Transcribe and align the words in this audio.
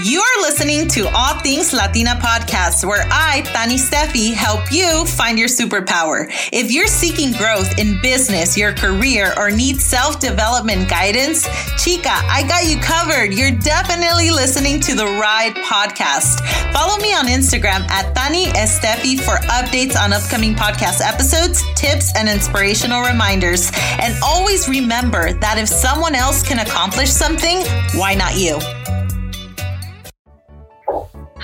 You're 0.00 0.40
listening 0.40 0.88
to 0.88 1.06
All 1.14 1.38
Things 1.40 1.74
Latina 1.74 2.18
podcast, 2.22 2.82
where 2.88 3.06
I, 3.10 3.42
Tani 3.52 3.74
Steffi, 3.74 4.32
help 4.32 4.72
you 4.72 5.04
find 5.04 5.38
your 5.38 5.48
superpower. 5.48 6.32
If 6.50 6.72
you're 6.72 6.86
seeking 6.86 7.32
growth 7.32 7.78
in 7.78 8.00
business, 8.00 8.56
your 8.56 8.72
career, 8.72 9.34
or 9.36 9.50
need 9.50 9.82
self 9.82 10.18
development 10.18 10.88
guidance, 10.88 11.46
chica, 11.76 12.08
I 12.08 12.42
got 12.48 12.64
you 12.64 12.78
covered. 12.78 13.34
You're 13.34 13.50
definitely 13.50 14.30
listening 14.30 14.80
to 14.80 14.94
the 14.94 15.04
Ride 15.04 15.54
podcast. 15.56 16.40
Follow 16.72 16.96
me 17.02 17.12
on 17.12 17.26
Instagram 17.26 17.86
at 17.90 18.14
Tani 18.16 18.46
Estefi 18.46 19.20
for 19.20 19.36
updates 19.48 19.94
on 19.94 20.14
upcoming 20.14 20.54
podcast 20.54 21.02
episodes, 21.06 21.62
tips, 21.74 22.16
and 22.16 22.30
inspirational 22.30 23.02
reminders. 23.02 23.70
And 24.00 24.14
always 24.24 24.70
remember 24.70 25.34
that 25.34 25.58
if 25.58 25.68
someone 25.68 26.14
else 26.14 26.42
can 26.42 26.60
accomplish 26.60 27.10
something, 27.10 27.60
why 27.94 28.14
not 28.14 28.38
you? 28.38 28.58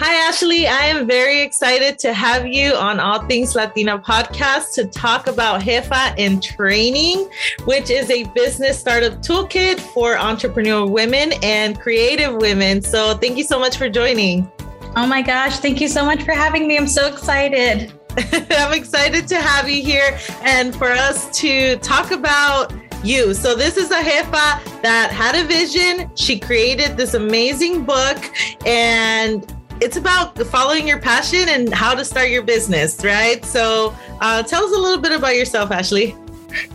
Hi, 0.00 0.28
Ashley. 0.28 0.68
I 0.68 0.84
am 0.84 1.08
very 1.08 1.42
excited 1.42 1.98
to 1.98 2.12
have 2.12 2.46
you 2.46 2.72
on 2.74 3.00
All 3.00 3.26
Things 3.26 3.56
Latina 3.56 3.98
podcast 3.98 4.72
to 4.74 4.84
talk 4.84 5.26
about 5.26 5.62
Jefa 5.62 6.16
in 6.16 6.40
Training, 6.40 7.28
which 7.64 7.90
is 7.90 8.08
a 8.08 8.22
business 8.26 8.78
startup 8.78 9.14
toolkit 9.14 9.80
for 9.80 10.14
entrepreneurial 10.14 10.88
women 10.88 11.32
and 11.42 11.80
creative 11.80 12.36
women. 12.36 12.80
So, 12.80 13.14
thank 13.14 13.36
you 13.36 13.42
so 13.42 13.58
much 13.58 13.76
for 13.76 13.88
joining. 13.88 14.48
Oh 14.94 15.04
my 15.04 15.20
gosh. 15.20 15.56
Thank 15.58 15.80
you 15.80 15.88
so 15.88 16.04
much 16.04 16.22
for 16.22 16.30
having 16.30 16.68
me. 16.68 16.76
I'm 16.76 16.86
so 16.86 17.08
excited. 17.08 17.92
I'm 18.52 18.74
excited 18.74 19.26
to 19.26 19.40
have 19.40 19.68
you 19.68 19.82
here 19.82 20.16
and 20.42 20.76
for 20.76 20.92
us 20.92 21.28
to 21.40 21.76
talk 21.78 22.12
about 22.12 22.72
you. 23.02 23.34
So 23.34 23.56
this 23.56 23.76
is 23.76 23.90
a 23.90 24.00
jefa 24.00 24.62
that 24.82 25.10
had 25.10 25.34
a 25.34 25.44
vision. 25.44 26.08
She 26.14 26.38
created 26.38 26.96
this 26.96 27.14
amazing 27.14 27.84
book 27.84 28.32
and 28.64 29.57
it's 29.80 29.96
about 29.96 30.37
following 30.38 30.87
your 30.87 30.98
passion 30.98 31.48
and 31.48 31.72
how 31.72 31.94
to 31.94 32.05
start 32.05 32.30
your 32.30 32.42
business, 32.42 33.05
right? 33.05 33.44
So, 33.44 33.94
uh, 34.20 34.42
tell 34.42 34.64
us 34.64 34.72
a 34.77 34.78
little 34.78 35.00
bit 35.00 35.12
about 35.12 35.36
yourself, 35.36 35.70
Ashley. 35.70 36.16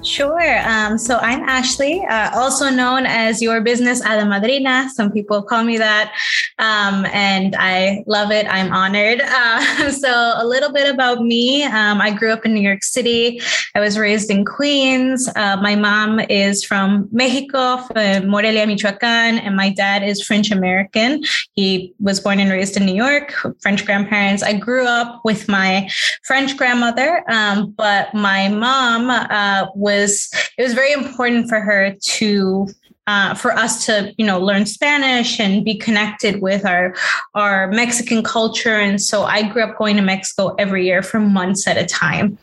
Sure. 0.04 0.60
Um, 0.68 0.98
so 0.98 1.18
I'm 1.18 1.48
Ashley, 1.50 2.06
uh, 2.06 2.30
also 2.38 2.70
known 2.70 3.06
as 3.06 3.42
your 3.42 3.62
business 3.62 4.02
hada 4.02 4.28
madrina. 4.28 4.90
Some 4.90 5.12
people 5.12 5.42
call 5.42 5.64
me 5.64 5.78
that. 5.78 6.14
Um, 6.60 7.06
and 7.08 7.56
I 7.58 8.04
love 8.06 8.32
it. 8.32 8.46
I'm 8.48 8.72
honored. 8.72 9.22
Uh, 9.44 9.90
so 9.90 10.34
a 10.38 10.46
little 10.46 10.72
bit 10.72 10.94
about 10.94 11.22
me. 11.22 11.64
Um, 11.64 12.00
I 12.00 12.12
grew 12.12 12.32
up 12.32 12.46
in 12.46 12.54
New 12.54 12.62
York 12.62 12.84
City. 12.84 13.42
I 13.76 13.80
was 13.80 13.98
raised 13.98 14.30
in 14.30 14.46
Queens. 14.46 15.28
Uh, 15.36 15.58
my 15.58 15.76
mom 15.76 16.20
is 16.20 16.64
from 16.64 17.10
Mexico, 17.12 17.78
from 17.78 18.28
Morelia, 18.28 18.66
Michoacan, 18.68 19.40
and 19.40 19.56
my 19.56 19.70
dad 19.70 20.04
is 20.04 20.24
French 20.24 20.52
American. 20.52 21.24
He 21.54 21.94
was 22.00 22.20
born 22.20 22.40
and 22.40 22.52
raised 22.52 22.78
in 22.78 22.86
New 22.86 22.96
York, 22.96 23.34
French 23.62 23.86
grandparents. 23.86 24.44
I 24.44 24.54
grew 24.54 24.86
up 24.86 25.22
with 25.26 25.50
my 25.50 25.90
French 26.24 26.56
grandmother, 26.56 27.24
um, 27.30 27.72
but 27.72 28.14
my 28.14 28.48
mom, 28.50 29.10
uh, 29.10 29.63
was 29.76 30.30
it 30.58 30.64
was 30.64 30.74
very 30.74 30.92
important 30.92 31.50
for 31.50 31.60
her 31.60 31.96
to 32.02 32.68
uh, 33.08 33.34
for 33.34 33.52
us 33.52 33.86
to 33.86 34.14
you 34.18 34.26
know 34.26 34.40
learn 34.40 34.66
Spanish 34.66 35.40
and 35.40 35.66
be 35.66 35.76
connected 35.76 36.42
with 36.42 36.66
our 36.66 36.96
our 37.34 37.68
Mexican 37.72 38.24
culture. 38.24 38.76
And 38.76 39.02
so 39.02 39.24
I 39.24 39.44
grew 39.44 39.64
up 39.64 39.78
going 39.78 39.96
to 39.98 40.02
Mexico 40.02 40.56
every 40.58 40.86
year 40.86 41.02
for 41.02 41.20
months 41.20 41.68
at 41.68 41.78
a 41.78 41.86
time. 41.86 42.38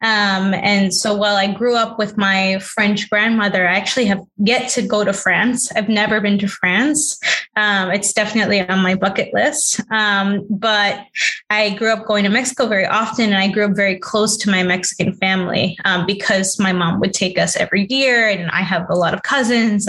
Um, 0.00 0.54
and 0.54 0.94
so 0.94 1.16
while 1.16 1.36
I 1.36 1.52
grew 1.52 1.76
up 1.76 1.98
with 1.98 2.16
my 2.16 2.58
French 2.60 3.10
grandmother, 3.10 3.66
I 3.66 3.76
actually 3.76 4.06
have 4.06 4.20
yet 4.36 4.68
to 4.70 4.82
go 4.82 5.04
to 5.04 5.12
France. 5.12 5.72
I've 5.72 5.88
never 5.88 6.20
been 6.20 6.38
to 6.38 6.48
France. 6.48 7.18
Um, 7.56 7.90
it's 7.90 8.12
definitely 8.12 8.60
on 8.60 8.80
my 8.80 8.94
bucket 8.94 9.34
list. 9.34 9.80
Um, 9.90 10.46
but 10.48 11.04
I 11.50 11.70
grew 11.70 11.92
up 11.92 12.06
going 12.06 12.22
to 12.24 12.30
Mexico 12.30 12.68
very 12.68 12.86
often, 12.86 13.26
and 13.26 13.38
I 13.38 13.48
grew 13.48 13.64
up 13.64 13.74
very 13.74 13.98
close 13.98 14.36
to 14.38 14.50
my 14.50 14.62
Mexican 14.62 15.14
family 15.14 15.76
um, 15.84 16.06
because 16.06 16.60
my 16.60 16.72
mom 16.72 17.00
would 17.00 17.12
take 17.12 17.36
us 17.38 17.56
every 17.56 17.86
year, 17.90 18.28
and 18.28 18.48
I 18.50 18.62
have 18.62 18.88
a 18.88 18.94
lot 18.94 19.14
of 19.14 19.22
cousins, 19.22 19.88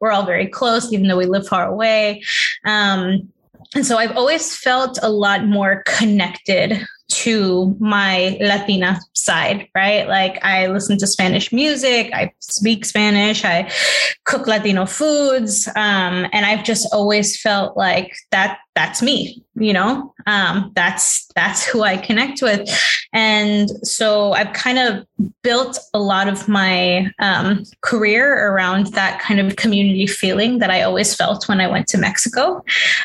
we're 0.00 0.12
all 0.12 0.24
very 0.24 0.46
close, 0.46 0.92
even 0.92 1.08
though 1.08 1.16
we 1.16 1.26
live 1.26 1.46
far 1.46 1.66
away. 1.66 2.22
Um, 2.64 3.28
and 3.74 3.86
so 3.86 3.98
I've 3.98 4.16
always 4.16 4.56
felt 4.56 4.98
a 5.02 5.10
lot 5.10 5.46
more 5.46 5.84
connected 5.86 6.84
to 7.10 7.76
my 7.80 8.36
Latina 8.40 9.00
side, 9.14 9.68
right? 9.74 10.08
Like 10.08 10.44
I 10.44 10.68
listen 10.68 10.96
to 10.98 11.06
Spanish 11.06 11.52
music, 11.52 12.10
I 12.14 12.32
speak 12.38 12.84
Spanish, 12.84 13.44
I 13.44 13.70
cook 14.24 14.46
Latino 14.46 14.86
foods, 14.86 15.68
um, 15.68 16.26
and 16.32 16.46
I've 16.46 16.64
just 16.64 16.92
always 16.92 17.40
felt 17.40 17.76
like 17.76 18.14
that 18.30 18.58
that's 18.74 19.02
me 19.02 19.44
you 19.60 19.72
know 19.72 20.12
um, 20.26 20.72
that's 20.74 21.26
that's 21.34 21.64
who 21.64 21.82
i 21.82 21.96
connect 21.96 22.42
with 22.42 22.68
and 23.12 23.70
so 23.86 24.32
i've 24.32 24.52
kind 24.52 24.78
of 24.78 25.06
built 25.42 25.78
a 25.94 25.98
lot 25.98 26.28
of 26.28 26.48
my 26.48 27.10
um, 27.18 27.64
career 27.82 28.48
around 28.50 28.86
that 28.88 29.20
kind 29.20 29.40
of 29.40 29.56
community 29.56 30.06
feeling 30.06 30.58
that 30.58 30.70
i 30.70 30.82
always 30.82 31.14
felt 31.14 31.48
when 31.48 31.60
i 31.60 31.66
went 31.66 31.86
to 31.86 31.98
mexico 31.98 32.62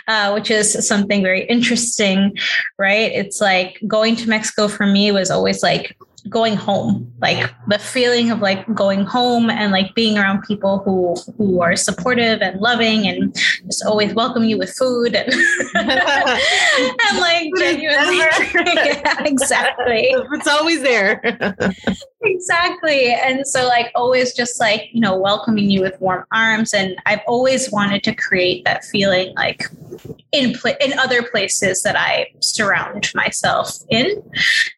uh, 0.08 0.32
which 0.32 0.52
is 0.52 0.88
something 0.88 1.22
very 1.22 1.46
interesting 1.46 2.36
right? 2.78 3.12
It's 3.12 3.42
like 3.42 3.80
going 3.88 4.16
to 4.18 4.30
mexico 4.30 4.68
for 4.68 4.86
me 4.86 5.12
was 5.12 5.32
always 5.32 5.64
like 5.64 5.98
going 6.30 6.56
home 6.56 7.12
like 7.22 7.54
the 7.68 7.78
feeling 7.78 8.32
of 8.32 8.40
like 8.40 8.66
going 8.74 9.06
home 9.06 9.50
and 9.50 9.72
like 9.72 9.94
being 9.94 10.18
around 10.18 10.42
people 10.44 10.80
who 10.80 11.16
who 11.38 11.62
are 11.62 11.76
supportive 11.76 12.42
and 12.42 12.60
loving 12.60 13.08
and 13.08 13.36
just 13.66 13.86
always 13.86 14.14
welcome 14.14 14.44
you 14.44 14.58
with 14.58 14.72
food 14.76 15.16
and, 15.16 15.32
and 15.76 17.20
like 17.20 17.48
genuinely 17.58 18.18
yeah, 18.66 19.24
exactly. 19.24 20.08
It's 20.34 20.48
always 20.48 20.82
there 20.82 21.22
exactly. 22.26 23.14
And 23.14 23.48
so 23.48 23.66
like 23.68 23.92
always 23.96 24.34
just 24.34 24.60
like 24.60 24.90
you 24.92 25.00
know 25.00 25.18
welcoming 25.18 25.70
you 25.70 25.82
with 25.82 26.00
warm 26.02 26.26
arms. 26.32 26.74
And 26.74 26.96
i've 27.06 27.22
always 27.28 27.72
wanted 27.72 28.04
to 28.04 28.16
create 28.16 28.66
that 28.66 28.84
feeling 28.86 29.34
like 29.36 29.64
in 30.32 30.56
in 30.82 31.00
other 31.00 31.24
places 31.24 31.84
that 31.84 31.96
i 31.98 32.28
surround 32.40 33.12
myself 33.16 33.78
in. 33.90 34.22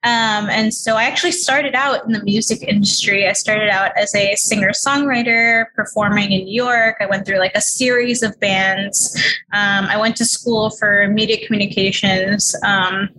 Um, 0.03 0.49
and 0.49 0.73
so 0.73 0.95
i 0.95 1.03
actually 1.03 1.31
started 1.31 1.75
out 1.75 2.05
in 2.05 2.11
the 2.11 2.23
music 2.23 2.61
industry. 2.63 3.27
I 3.27 3.33
started 3.33 3.69
out 3.69 3.91
as 3.97 4.13
a 4.15 4.35
singer 4.35 4.71
songwriter 4.71 5.65
performing 5.75 6.31
in 6.31 6.45
new 6.45 6.53
york. 6.53 6.97
I 6.99 7.05
went 7.05 7.25
through 7.25 7.39
like 7.39 7.55
a 7.55 7.61
series 7.61 8.23
of 8.23 8.39
bands. 8.39 9.15
Um, 9.53 9.85
i 9.85 9.97
went 9.97 10.15
to 10.17 10.25
school 10.25 10.69
for 10.71 11.07
media 11.07 11.45
communications. 11.45 12.55
Um, 12.63 13.09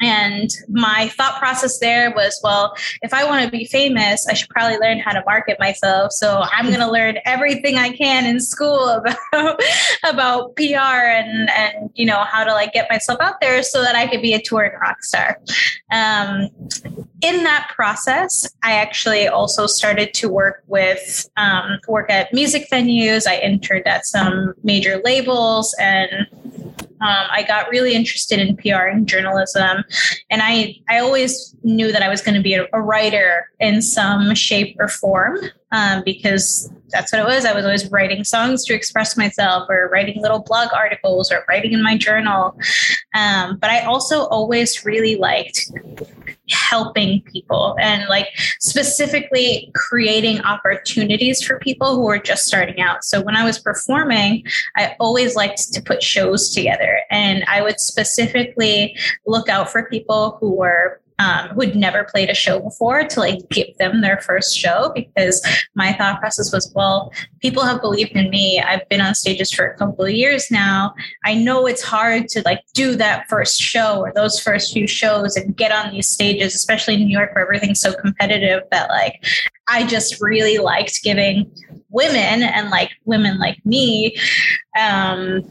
and 0.00 0.50
my 0.68 1.08
thought 1.16 1.38
process 1.38 1.78
there 1.78 2.10
was, 2.12 2.40
well, 2.42 2.74
if 3.02 3.12
I 3.12 3.24
want 3.24 3.44
to 3.44 3.50
be 3.50 3.64
famous, 3.64 4.26
I 4.28 4.34
should 4.34 4.48
probably 4.48 4.78
learn 4.78 4.98
how 5.00 5.12
to 5.12 5.22
market 5.26 5.58
myself. 5.58 6.12
So 6.12 6.44
I'm 6.52 6.66
going 6.66 6.80
to 6.86 6.90
learn 6.90 7.18
everything 7.24 7.76
I 7.76 7.90
can 7.90 8.26
in 8.26 8.40
school 8.40 8.88
about 8.88 9.16
about 10.08 10.56
PR 10.56 10.62
and 10.64 11.50
and 11.50 11.90
you 11.94 12.06
know 12.06 12.24
how 12.24 12.44
to 12.44 12.52
like 12.52 12.72
get 12.72 12.88
myself 12.90 13.20
out 13.20 13.40
there 13.40 13.62
so 13.62 13.82
that 13.82 13.94
I 13.94 14.06
could 14.06 14.22
be 14.22 14.34
a 14.34 14.40
touring 14.40 14.78
rock 14.80 15.02
star. 15.02 15.38
Um, 15.90 16.48
in 17.20 17.42
that 17.44 17.72
process, 17.74 18.48
I 18.62 18.74
actually 18.74 19.26
also 19.26 19.66
started 19.66 20.14
to 20.14 20.28
work 20.28 20.62
with 20.66 21.28
um, 21.36 21.80
work 21.88 22.10
at 22.10 22.32
music 22.32 22.68
venues. 22.70 23.26
I 23.26 23.38
interned 23.38 23.86
at 23.88 24.06
some 24.06 24.54
major 24.62 25.00
labels 25.04 25.74
and 25.80 26.26
um, 27.00 27.26
I 27.30 27.44
got 27.46 27.68
really 27.68 27.94
interested 27.94 28.38
in 28.38 28.56
PR 28.56 28.86
and 28.86 29.06
journalism, 29.06 29.84
and 30.30 30.42
I 30.42 30.76
I 30.88 30.98
always 30.98 31.54
knew 31.62 31.92
that 31.92 32.02
I 32.02 32.08
was 32.08 32.20
going 32.22 32.34
to 32.34 32.42
be 32.42 32.54
a, 32.54 32.66
a, 32.72 32.80
writer 32.80 33.50
in 33.60 33.82
some 33.82 34.34
shape 34.34 34.76
or 34.78 34.88
form 34.88 35.38
um, 35.72 36.02
because 36.04 36.72
that's 36.90 37.12
what 37.12 37.20
it 37.20 37.24
was. 37.24 37.44
I 37.44 37.52
was 37.52 37.64
always 37.64 37.90
writing 37.90 38.24
songs 38.24 38.64
to 38.64 38.74
express 38.74 39.16
myself, 39.16 39.68
or 39.68 39.88
writing 39.92 40.20
little 40.20 40.40
blog 40.40 40.68
articles, 40.72 41.30
or 41.30 41.44
writing 41.48 41.72
in 41.72 41.82
my 41.82 41.96
journal. 41.96 42.58
Um, 43.14 43.58
but 43.58 43.70
I 43.70 43.80
also 43.80 44.26
always 44.26 44.84
really 44.84 45.16
liked 45.16 45.70
helping 46.50 47.22
people 47.22 47.76
and 47.80 48.08
like 48.08 48.28
specifically 48.60 49.70
creating 49.74 50.40
opportunities 50.42 51.42
for 51.42 51.58
people 51.58 51.94
who 51.94 52.08
are 52.08 52.18
just 52.18 52.46
starting 52.46 52.80
out. 52.80 53.04
So 53.04 53.20
when 53.22 53.36
I 53.36 53.44
was 53.44 53.58
performing, 53.58 54.44
I 54.76 54.96
always 55.00 55.36
liked 55.36 55.72
to 55.72 55.82
put 55.82 56.02
shows 56.02 56.54
together 56.54 57.00
and 57.10 57.44
I 57.48 57.62
would 57.62 57.80
specifically 57.80 58.96
look 59.26 59.48
out 59.48 59.70
for 59.70 59.84
people 59.84 60.38
who 60.40 60.52
were 60.52 61.00
um, 61.18 61.48
who'd 61.48 61.74
never 61.74 62.04
played 62.04 62.30
a 62.30 62.34
show 62.34 62.60
before 62.60 63.04
to 63.04 63.20
like 63.20 63.40
give 63.50 63.76
them 63.78 64.00
their 64.00 64.20
first 64.20 64.56
show 64.56 64.92
because 64.94 65.44
my 65.74 65.92
thought 65.92 66.20
process 66.20 66.52
was, 66.52 66.72
well, 66.74 67.12
people 67.40 67.64
have 67.64 67.80
believed 67.80 68.12
in 68.12 68.30
me. 68.30 68.60
I've 68.60 68.88
been 68.88 69.00
on 69.00 69.14
stages 69.14 69.52
for 69.52 69.66
a 69.66 69.76
couple 69.76 70.04
of 70.04 70.12
years 70.12 70.50
now. 70.50 70.94
I 71.24 71.34
know 71.34 71.66
it's 71.66 71.82
hard 71.82 72.28
to 72.28 72.42
like 72.44 72.62
do 72.74 72.94
that 72.96 73.28
first 73.28 73.60
show 73.60 74.00
or 74.00 74.12
those 74.14 74.40
first 74.40 74.72
few 74.72 74.86
shows 74.86 75.36
and 75.36 75.56
get 75.56 75.72
on 75.72 75.92
these 75.92 76.08
stages, 76.08 76.54
especially 76.54 76.94
in 76.94 77.00
New 77.00 77.16
York 77.18 77.34
where 77.34 77.44
everything's 77.44 77.80
so 77.80 77.94
competitive 77.94 78.62
that 78.70 78.88
like 78.88 79.24
I 79.68 79.86
just 79.86 80.20
really 80.20 80.58
liked 80.58 81.02
giving 81.02 81.50
women 81.90 82.42
and 82.42 82.70
like 82.70 82.90
women 83.04 83.38
like 83.38 83.64
me 83.64 84.16
um, 84.78 85.42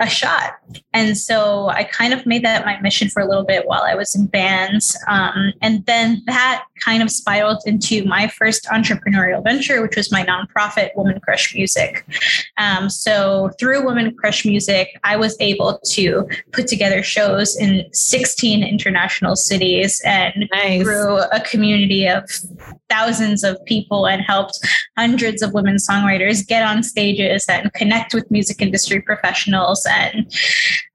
a 0.00 0.08
shot. 0.08 0.54
And 0.92 1.16
so 1.16 1.68
I 1.68 1.84
kind 1.84 2.12
of 2.12 2.26
made 2.26 2.44
that 2.44 2.64
my 2.64 2.80
mission 2.80 3.08
for 3.08 3.22
a 3.22 3.28
little 3.28 3.44
bit 3.44 3.66
while 3.66 3.82
I 3.82 3.94
was 3.94 4.14
in 4.14 4.26
bands. 4.26 4.98
Um, 5.08 5.52
and 5.62 5.84
then 5.86 6.22
that 6.26 6.64
kind 6.84 7.02
of 7.02 7.10
spiraled 7.10 7.62
into 7.64 8.04
my 8.04 8.28
first 8.28 8.64
entrepreneurial 8.66 9.42
venture, 9.42 9.80
which 9.82 9.96
was 9.96 10.10
my 10.10 10.24
nonprofit, 10.24 10.90
Woman 10.96 11.20
Crush 11.20 11.54
Music. 11.54 12.04
Um, 12.58 12.90
so 12.90 13.50
through 13.58 13.84
Woman 13.84 14.14
Crush 14.16 14.44
Music, 14.44 14.98
I 15.04 15.16
was 15.16 15.36
able 15.40 15.78
to 15.92 16.28
put 16.52 16.66
together 16.66 17.02
shows 17.02 17.56
in 17.56 17.84
16 17.92 18.64
international 18.64 19.36
cities 19.36 20.02
and 20.04 20.48
nice. 20.52 20.82
grew 20.82 21.18
a 21.18 21.40
community 21.40 22.08
of 22.08 22.28
thousands 22.90 23.44
of 23.44 23.63
people 23.64 24.06
and 24.06 24.22
helped 24.22 24.58
hundreds 24.96 25.42
of 25.42 25.52
women 25.52 25.76
songwriters 25.76 26.46
get 26.46 26.62
on 26.62 26.82
stages 26.82 27.44
and 27.48 27.72
connect 27.74 28.14
with 28.14 28.30
music 28.30 28.60
industry 28.60 29.00
professionals 29.00 29.86
and 29.90 30.32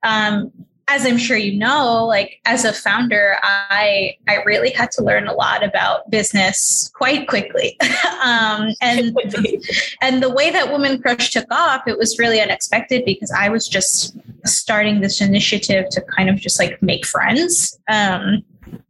um, 0.02 0.50
as 0.90 1.06
I'm 1.06 1.18
sure 1.18 1.36
you 1.36 1.56
know, 1.56 2.04
like 2.04 2.40
as 2.46 2.64
a 2.64 2.72
founder, 2.72 3.36
I 3.42 4.16
I 4.28 4.42
really 4.44 4.70
had 4.70 4.90
to 4.92 5.04
learn 5.04 5.28
a 5.28 5.32
lot 5.32 5.62
about 5.62 6.10
business 6.10 6.90
quite 6.94 7.28
quickly. 7.28 7.78
um, 8.24 8.74
and 8.80 9.16
and 10.02 10.22
the 10.22 10.30
way 10.30 10.50
that 10.50 10.70
Woman 10.70 11.00
Crush 11.00 11.30
took 11.30 11.46
off, 11.50 11.86
it 11.86 11.96
was 11.96 12.18
really 12.18 12.40
unexpected 12.40 13.04
because 13.04 13.30
I 13.30 13.48
was 13.50 13.68
just 13.68 14.16
starting 14.44 15.00
this 15.00 15.20
initiative 15.20 15.88
to 15.90 16.00
kind 16.00 16.28
of 16.28 16.36
just 16.36 16.58
like 16.58 16.82
make 16.82 17.06
friends. 17.06 17.78
Um, 17.88 18.42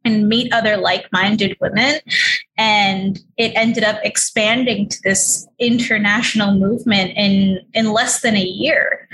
and 0.04 0.28
meet 0.28 0.52
other 0.52 0.76
like-minded 0.76 1.56
women 1.60 2.00
and 2.58 3.20
it 3.36 3.52
ended 3.54 3.84
up 3.84 3.98
expanding 4.02 4.88
to 4.88 4.98
this 5.02 5.46
international 5.58 6.54
movement 6.54 7.12
in 7.16 7.60
in 7.74 7.92
less 7.92 8.20
than 8.20 8.36
a 8.36 8.42
year 8.42 9.08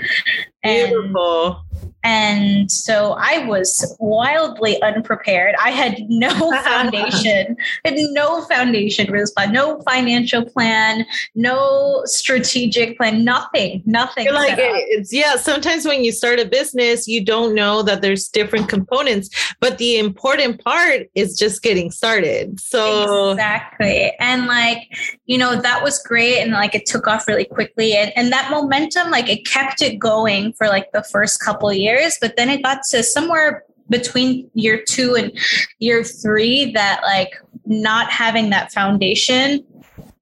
Beautiful. 0.63 1.63
And 2.03 2.71
so 2.71 3.17
I 3.19 3.45
was 3.45 3.95
wildly 3.99 4.81
unprepared. 4.81 5.55
I 5.61 5.71
had 5.71 5.97
no 6.07 6.29
foundation, 6.63 7.57
had 7.83 7.95
no 7.95 8.43
foundation 8.45 9.07
for 9.07 9.19
this 9.19 9.31
plan, 9.31 9.51
no 9.51 9.81
financial 9.81 10.45
plan, 10.45 11.05
no 11.35 12.01
strategic 12.05 12.97
plan, 12.97 13.25
nothing, 13.25 13.83
nothing. 13.85 14.25
You're 14.25 14.33
like, 14.33 14.55
it's, 14.57 15.11
yeah, 15.11 15.35
sometimes 15.35 15.85
when 15.85 16.03
you 16.03 16.11
start 16.11 16.39
a 16.39 16.45
business, 16.45 17.07
you 17.07 17.23
don't 17.23 17.53
know 17.53 17.81
that 17.81 18.01
there's 18.01 18.27
different 18.29 18.69
components, 18.69 19.29
but 19.59 19.77
the 19.77 19.97
important 19.97 20.63
part 20.63 21.07
is 21.15 21.37
just 21.37 21.61
getting 21.61 21.91
started. 21.91 22.59
So, 22.59 23.31
exactly. 23.31 24.13
And 24.19 24.45
like, 24.45 24.97
you 25.25 25.37
know, 25.37 25.59
that 25.59 25.83
was 25.83 26.01
great. 26.03 26.39
And 26.39 26.51
like, 26.51 26.75
it 26.75 26.85
took 26.85 27.07
off 27.07 27.27
really 27.27 27.45
quickly. 27.45 27.93
And, 27.95 28.13
and 28.15 28.31
that 28.31 28.49
momentum, 28.51 29.11
like, 29.11 29.29
it 29.29 29.45
kept 29.45 29.81
it 29.81 29.99
going 29.99 30.53
for 30.53 30.67
like 30.67 30.91
the 30.93 31.03
first 31.03 31.41
couple 31.41 31.71
years, 31.73 31.86
but 32.19 32.35
then 32.37 32.49
it 32.49 32.63
got 32.63 32.79
to 32.91 33.03
somewhere 33.03 33.63
between 33.89 34.49
year 34.53 34.83
two 34.83 35.15
and 35.15 35.31
year 35.79 36.03
three 36.03 36.71
that 36.73 37.01
like 37.03 37.31
not 37.65 38.11
having 38.11 38.49
that 38.49 38.71
foundation 38.71 39.65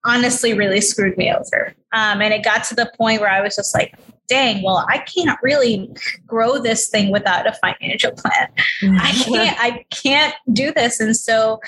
honestly 0.06 0.54
really 0.54 0.82
screwed 0.82 1.18
me 1.18 1.34
over. 1.34 1.74
Um, 1.92 2.22
and 2.22 2.34
it 2.34 2.44
got 2.44 2.64
to 2.66 2.76
the 2.76 2.92
point 2.98 3.22
where 3.22 3.30
I 3.30 3.42
was 3.42 3.56
just 3.56 3.74
like, 3.74 3.96
dang, 4.28 4.64
well, 4.64 4.86
I 4.90 5.00
can't 5.00 5.38
really 5.42 5.90
grow 6.26 6.60
this 6.60 6.90
thing 6.90 7.12
without 7.12 7.48
a 7.48 7.54
financial 7.54 8.12
plan. 8.12 8.50
I 9.00 9.12
can't, 9.12 9.58
I 9.60 9.86
can't 9.92 10.36
do 10.52 10.72
this. 10.74 11.00
And 11.00 11.16
so, 11.16 11.60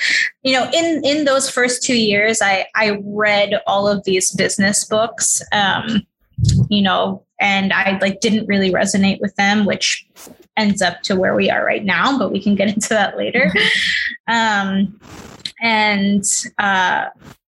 you 0.44 0.54
know, 0.54 0.70
in 0.74 1.04
in 1.04 1.26
those 1.26 1.50
first 1.50 1.84
two 1.84 1.98
years, 1.98 2.42
I 2.42 2.66
I 2.76 3.00
read 3.04 3.62
all 3.68 3.88
of 3.88 4.04
these 4.06 4.32
business 4.32 4.86
books. 4.86 5.42
Um, 5.52 6.06
you 6.70 6.82
know, 6.82 7.24
and 7.40 7.74
I 7.74 7.98
like 8.02 8.20
didn't 8.20 8.48
really 8.48 8.72
resonate 8.72 9.20
with 9.22 9.36
them, 9.36 9.66
which 9.66 10.06
ends 10.56 10.82
up 10.82 11.02
to 11.04 11.16
where 11.16 11.36
we 11.36 11.50
are 11.50 11.64
right 11.64 11.86
now, 11.86 12.18
but 12.18 12.32
we 12.32 12.42
can 12.42 12.56
get 12.56 12.68
into 12.74 12.90
that 12.90 13.18
later. 13.18 13.52
Um, 14.28 15.00
and 15.62 16.24
uh, 16.58 17.06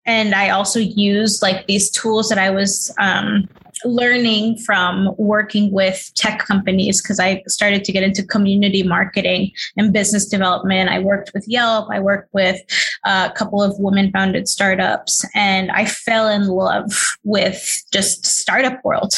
and 0.07 0.35
I 0.35 0.51
also 0.51 0.81
used 0.81 1.43
like 1.43 1.67
these 1.67 1.91
tools 1.91 2.31
that 2.31 2.39
I 2.39 2.49
was 2.49 2.95
um, 2.99 3.47
learning 3.85 4.57
from 4.59 5.15
working 5.19 5.71
with 5.71 6.11
tech 6.15 6.39
companies 6.39 7.03
because 7.03 7.21
I 7.21 7.43
started 7.47 7.85
to 7.85 7.93
get 7.93 8.03
into 8.03 8.25
community 8.25 8.83
marketing 8.83 9.53
and 9.77 9.93
business 9.93 10.27
development. 10.27 10.89
I 10.89 10.99
worked 10.99 11.33
with 11.35 11.47
Yelp, 11.47 11.89
I 11.91 12.01
worked 12.01 12.33
with 12.33 12.59
uh, 13.05 13.29
a 13.31 13.37
couple 13.37 13.63
of 13.63 13.79
women 13.79 14.11
founded 14.11 14.49
startups, 14.49 15.27
and 15.35 15.71
I 15.71 15.85
fell 15.85 16.29
in 16.29 16.49
love 16.49 16.91
with 17.23 17.85
just 17.93 18.25
startup 18.25 18.83
world. 18.85 19.13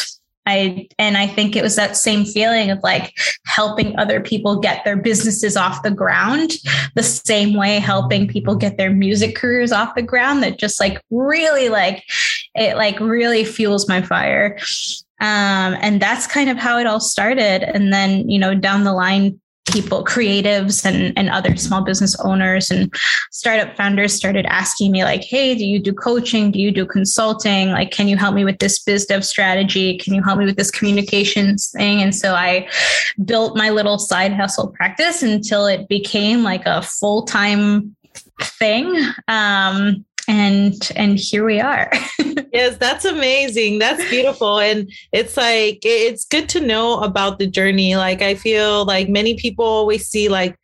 I 0.50 0.88
and 0.98 1.16
I 1.16 1.26
think 1.26 1.56
it 1.56 1.62
was 1.62 1.76
that 1.76 1.96
same 1.96 2.24
feeling 2.24 2.70
of 2.70 2.78
like 2.82 3.16
helping 3.46 3.98
other 3.98 4.20
people 4.20 4.60
get 4.60 4.84
their 4.84 4.96
businesses 4.96 5.56
off 5.56 5.82
the 5.82 5.90
ground, 5.90 6.52
the 6.94 7.02
same 7.02 7.54
way 7.54 7.78
helping 7.78 8.28
people 8.28 8.56
get 8.56 8.76
their 8.76 8.90
music 8.90 9.36
careers 9.36 9.72
off 9.72 9.94
the 9.94 10.02
ground 10.02 10.42
that 10.42 10.58
just 10.58 10.80
like 10.80 11.02
really 11.10 11.68
like 11.68 12.04
it 12.54 12.76
like 12.76 12.98
really 13.00 13.44
fuels 13.44 13.88
my 13.88 14.02
fire. 14.02 14.58
Um, 15.20 15.76
and 15.80 16.00
that's 16.00 16.26
kind 16.26 16.48
of 16.48 16.56
how 16.56 16.78
it 16.78 16.86
all 16.86 17.00
started. 17.00 17.62
And 17.62 17.92
then, 17.92 18.28
you 18.28 18.38
know, 18.38 18.54
down 18.54 18.84
the 18.84 18.92
line, 18.94 19.38
people, 19.72 20.04
creatives 20.04 20.84
and, 20.84 21.16
and 21.16 21.30
other 21.30 21.56
small 21.56 21.82
business 21.82 22.18
owners 22.20 22.70
and 22.70 22.92
startup 23.30 23.76
founders 23.76 24.12
started 24.12 24.46
asking 24.46 24.92
me 24.92 25.04
like, 25.04 25.22
Hey, 25.22 25.54
do 25.54 25.64
you 25.64 25.78
do 25.78 25.92
coaching? 25.92 26.50
Do 26.50 26.58
you 26.58 26.70
do 26.70 26.86
consulting? 26.86 27.70
Like, 27.70 27.90
can 27.90 28.08
you 28.08 28.16
help 28.16 28.34
me 28.34 28.44
with 28.44 28.58
this 28.58 28.78
biz 28.78 29.06
dev 29.06 29.24
strategy? 29.24 29.98
Can 29.98 30.14
you 30.14 30.22
help 30.22 30.38
me 30.38 30.44
with 30.44 30.56
this 30.56 30.70
communications 30.70 31.70
thing? 31.70 32.02
And 32.02 32.14
so 32.14 32.34
I 32.34 32.68
built 33.24 33.56
my 33.56 33.70
little 33.70 33.98
side 33.98 34.32
hustle 34.32 34.68
practice 34.68 35.22
until 35.22 35.66
it 35.66 35.88
became 35.88 36.42
like 36.42 36.66
a 36.66 36.82
full-time 36.82 37.94
thing. 38.40 38.94
Um, 39.28 40.04
and 40.30 40.92
and 40.94 41.18
here 41.18 41.44
we 41.44 41.58
are 41.60 41.90
yes 42.52 42.76
that's 42.76 43.04
amazing 43.04 43.80
that's 43.80 44.08
beautiful 44.10 44.60
and 44.60 44.88
it's 45.12 45.36
like 45.36 45.80
it's 45.82 46.24
good 46.24 46.48
to 46.48 46.60
know 46.60 47.00
about 47.00 47.40
the 47.40 47.46
journey 47.48 47.96
like 47.96 48.22
i 48.22 48.34
feel 48.34 48.84
like 48.84 49.08
many 49.08 49.34
people 49.34 49.64
always 49.64 50.06
see 50.06 50.28
like 50.28 50.56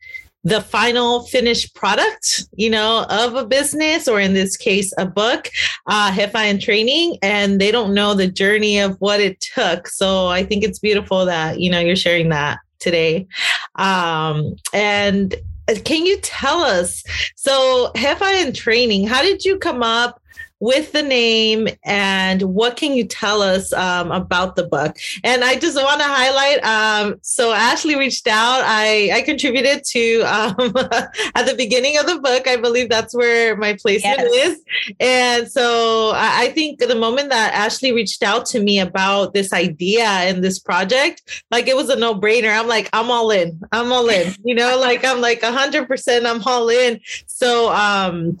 the 0.43 0.61
final 0.61 1.23
finished 1.23 1.75
product, 1.75 2.45
you 2.55 2.69
know, 2.69 3.05
of 3.09 3.35
a 3.35 3.45
business, 3.45 4.07
or 4.07 4.17
in 4.17 4.33
this 4.33 4.55
case, 4.55 4.93
a 4.97 5.05
book, 5.05 5.49
uh, 5.87 6.09
Jefa 6.11 6.49
in 6.49 6.57
training, 6.57 7.17
and 7.21 7.59
they 7.59 7.69
don't 7.69 7.93
know 7.93 8.13
the 8.13 8.27
journey 8.27 8.79
of 8.79 8.95
what 8.99 9.19
it 9.19 9.41
took. 9.41 9.89
So 9.89 10.27
I 10.27 10.45
think 10.45 10.63
it's 10.63 10.79
beautiful 10.79 11.25
that, 11.25 11.59
you 11.59 11.69
know, 11.69 11.81
you're 11.81 11.97
sharing 11.97 12.29
that 12.29 12.59
today. 12.79 13.27
Um, 13.75 14.55
and 14.71 15.35
can 15.83 16.05
you 16.05 16.17
tell 16.17 16.59
us? 16.59 17.03
So, 17.35 17.91
Jefa 17.95 18.45
in 18.45 18.53
training, 18.53 19.07
how 19.07 19.21
did 19.21 19.43
you 19.45 19.57
come 19.57 19.83
up 19.83 20.21
with 20.59 20.91
the 20.91 21.03
name 21.03 21.67
and 21.83 22.41
what 22.41 22.77
can 22.77 22.93
you 22.93 23.05
tell 23.05 23.41
us 23.41 23.71
um, 23.73 24.11
about 24.11 24.55
the 24.55 24.63
book? 24.63 24.97
And 25.23 25.43
i 25.43 25.55
just 25.55 25.75
want 25.75 26.01
to 26.01 26.07
highlight 26.07 26.63
um, 26.63 27.19
so 27.21 27.51
ashley 27.51 27.95
reached 27.95 28.27
out. 28.27 28.61
I 28.65 29.11
i 29.13 29.21
contributed 29.21 29.83
to 29.85 30.21
um, 30.21 30.55
at 31.35 31.45
the 31.45 31.55
beginning 31.55 31.97
of 31.97 32.05
the 32.07 32.19
book. 32.19 32.47
I 32.47 32.57
believe 32.57 32.89
that's 32.89 33.13
where 33.13 33.55
my 33.55 33.73
placement 33.73 34.19
yes. 34.19 34.57
is. 34.57 34.95
And 34.99 35.51
so 35.51 36.11
I, 36.15 36.45
I 36.45 36.51
think 36.51 36.79
the 36.79 36.95
moment 36.95 37.29
that 37.29 37.53
ashley 37.53 37.91
reached 37.91 38.23
out 38.23 38.45
to 38.47 38.59
me 38.59 38.79
about 38.79 39.33
this 39.33 39.53
idea 39.53 40.05
and 40.05 40.43
this 40.43 40.59
project 40.59 41.43
like 41.51 41.67
it 41.67 41.75
was 41.75 41.89
a 41.89 41.95
no-brainer. 41.95 42.57
I'm 42.57 42.67
like 42.67 42.89
i'm 42.93 43.11
all 43.11 43.31
in. 43.31 43.61
I'm 43.71 43.91
all 43.91 44.09
in. 44.09 44.33
You 44.43 44.55
know 44.55 44.77
like 44.79 45.05
i'm 45.05 45.21
like 45.21 45.41
100% 45.41 46.25
i'm 46.25 46.41
all 46.43 46.69
in. 46.69 46.99
So 47.27 47.71
um 47.71 48.37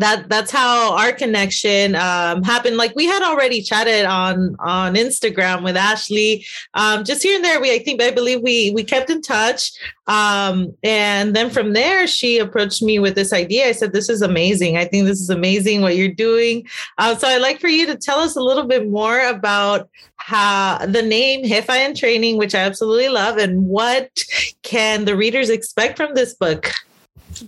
that 0.00 0.28
that's 0.28 0.50
how 0.50 0.96
our 0.96 1.12
connection 1.12 1.94
um, 1.94 2.42
happened. 2.42 2.76
Like 2.76 2.94
we 2.94 3.06
had 3.06 3.22
already 3.22 3.62
chatted 3.62 4.04
on 4.04 4.56
on 4.58 4.94
Instagram 4.94 5.64
with 5.64 5.76
Ashley, 5.76 6.44
um, 6.74 7.04
just 7.04 7.22
here 7.22 7.36
and 7.36 7.44
there. 7.44 7.60
We 7.60 7.72
I 7.72 7.78
think 7.78 8.02
I 8.02 8.10
believe 8.10 8.40
we 8.42 8.70
we 8.70 8.84
kept 8.84 9.10
in 9.10 9.22
touch, 9.22 9.72
um, 10.06 10.74
and 10.82 11.34
then 11.34 11.50
from 11.50 11.72
there 11.72 12.06
she 12.06 12.38
approached 12.38 12.82
me 12.82 12.98
with 12.98 13.14
this 13.14 13.32
idea. 13.32 13.68
I 13.68 13.72
said, 13.72 13.92
"This 13.92 14.08
is 14.08 14.22
amazing. 14.22 14.76
I 14.76 14.84
think 14.84 15.06
this 15.06 15.20
is 15.20 15.30
amazing 15.30 15.82
what 15.82 15.96
you're 15.96 16.08
doing." 16.08 16.66
Uh, 16.98 17.14
so 17.16 17.28
I'd 17.28 17.42
like 17.42 17.60
for 17.60 17.68
you 17.68 17.86
to 17.86 17.96
tell 17.96 18.20
us 18.20 18.36
a 18.36 18.42
little 18.42 18.66
bit 18.66 18.88
more 18.88 19.20
about 19.26 19.88
how 20.16 20.78
the 20.84 21.02
name 21.02 21.44
Jefa 21.44 21.70
and 21.70 21.96
Training, 21.96 22.36
which 22.36 22.54
I 22.54 22.60
absolutely 22.60 23.08
love, 23.08 23.38
and 23.38 23.66
what 23.66 24.24
can 24.62 25.04
the 25.04 25.16
readers 25.16 25.50
expect 25.50 25.96
from 25.96 26.14
this 26.14 26.34
book. 26.34 26.72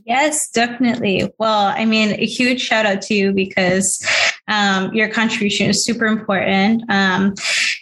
Yes, 0.07 0.51
definitely. 0.51 1.33
Well, 1.39 1.67
I 1.69 1.85
mean, 1.85 2.13
a 2.13 2.27
huge 2.27 2.61
shout 2.61 2.87
out 2.87 3.03
to 3.03 3.15
you 3.15 3.33
because 3.33 4.05
Um, 4.49 4.93
your 4.93 5.09
contribution 5.09 5.71
is 5.71 5.85
super 5.85 6.07
important. 6.07 6.83
Um, 6.91 7.35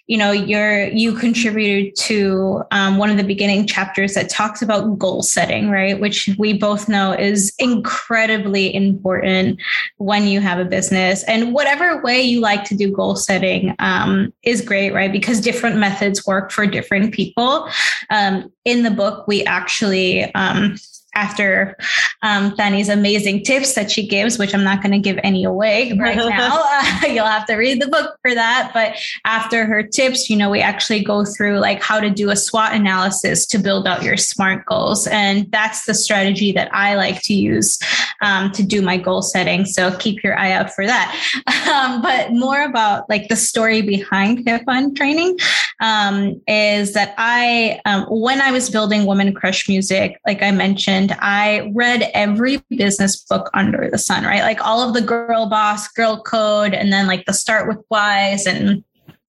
you 0.06 0.18
know, 0.18 0.32
you're 0.32 0.88
you 0.88 1.14
contributed 1.14 1.96
to 2.08 2.62
um, 2.72 2.98
one 2.98 3.08
of 3.08 3.16
the 3.16 3.24
beginning 3.24 3.66
chapters 3.66 4.12
that 4.12 4.28
talks 4.28 4.60
about 4.60 4.98
goal 4.98 5.22
setting, 5.22 5.70
right? 5.70 5.98
Which 5.98 6.28
we 6.38 6.52
both 6.52 6.86
know 6.86 7.12
is 7.12 7.54
incredibly 7.58 8.74
important 8.74 9.58
when 9.96 10.26
you 10.26 10.42
have 10.42 10.58
a 10.58 10.64
business. 10.66 11.24
And 11.24 11.54
whatever 11.54 12.02
way 12.02 12.20
you 12.20 12.40
like 12.40 12.64
to 12.64 12.76
do 12.76 12.92
goal 12.92 13.16
setting 13.16 13.74
um, 13.78 14.30
is 14.42 14.60
great, 14.60 14.92
right? 14.92 15.10
Because 15.10 15.40
different 15.40 15.76
methods 15.78 16.26
work 16.26 16.52
for 16.52 16.66
different 16.66 17.14
people. 17.14 17.66
Um, 18.10 18.52
in 18.66 18.82
the 18.82 18.90
book, 18.90 19.26
we 19.26 19.42
actually 19.44 20.30
um, 20.34 20.76
after 21.18 21.76
um, 22.22 22.54
Fanny's 22.54 22.88
amazing 22.88 23.42
tips 23.42 23.74
that 23.74 23.90
she 23.90 24.06
gives, 24.06 24.38
which 24.38 24.54
I'm 24.54 24.62
not 24.62 24.82
going 24.82 24.92
to 24.92 24.98
give 24.98 25.18
any 25.24 25.44
away 25.44 25.92
right 25.98 26.16
now. 26.16 26.64
Uh, 26.78 27.06
you'll 27.06 27.26
have 27.26 27.46
to 27.46 27.56
read 27.56 27.80
the 27.80 27.88
book 27.88 28.16
for 28.22 28.34
that. 28.34 28.70
But 28.72 28.96
after 29.24 29.64
her 29.64 29.82
tips, 29.82 30.30
you 30.30 30.36
know, 30.36 30.50
we 30.50 30.60
actually 30.60 31.02
go 31.02 31.24
through 31.24 31.58
like 31.58 31.82
how 31.82 32.00
to 32.00 32.10
do 32.10 32.30
a 32.30 32.36
SWOT 32.36 32.72
analysis 32.72 33.46
to 33.46 33.58
build 33.58 33.86
out 33.86 34.02
your 34.02 34.16
SMART 34.16 34.64
goals. 34.66 35.06
And 35.08 35.50
that's 35.50 35.86
the 35.86 35.94
strategy 35.94 36.52
that 36.52 36.72
I 36.72 36.94
like 36.94 37.22
to 37.22 37.34
use 37.34 37.78
um, 38.20 38.52
to 38.52 38.62
do 38.62 38.82
my 38.82 38.96
goal 38.96 39.22
setting. 39.22 39.64
So 39.64 39.96
keep 39.96 40.22
your 40.22 40.38
eye 40.38 40.52
out 40.52 40.72
for 40.72 40.86
that. 40.86 41.14
Um, 41.68 42.00
but 42.00 42.32
more 42.32 42.62
about 42.62 43.08
like 43.10 43.28
the 43.28 43.36
story 43.36 43.82
behind 43.82 44.46
Jefa 44.46 44.96
training 44.96 45.36
um, 45.80 46.40
is 46.46 46.94
that 46.94 47.14
I, 47.18 47.80
um, 47.84 48.04
when 48.04 48.40
I 48.40 48.50
was 48.50 48.70
building 48.70 49.06
Woman 49.06 49.32
Crush 49.32 49.68
Music, 49.68 50.20
like 50.26 50.42
I 50.42 50.50
mentioned, 50.50 51.16
I 51.20 51.70
read 51.74 52.10
every 52.14 52.62
business 52.70 53.16
book 53.16 53.50
under 53.54 53.88
the 53.90 53.98
sun, 53.98 54.24
right? 54.24 54.42
Like 54.42 54.64
all 54.64 54.86
of 54.86 54.94
the 54.94 55.02
girl 55.02 55.46
boss, 55.46 55.88
girl 55.88 56.22
code, 56.22 56.74
and 56.74 56.92
then 56.92 57.06
like 57.06 57.26
the 57.26 57.32
start 57.32 57.68
with 57.68 57.78
whys 57.88 58.46
and 58.46 58.84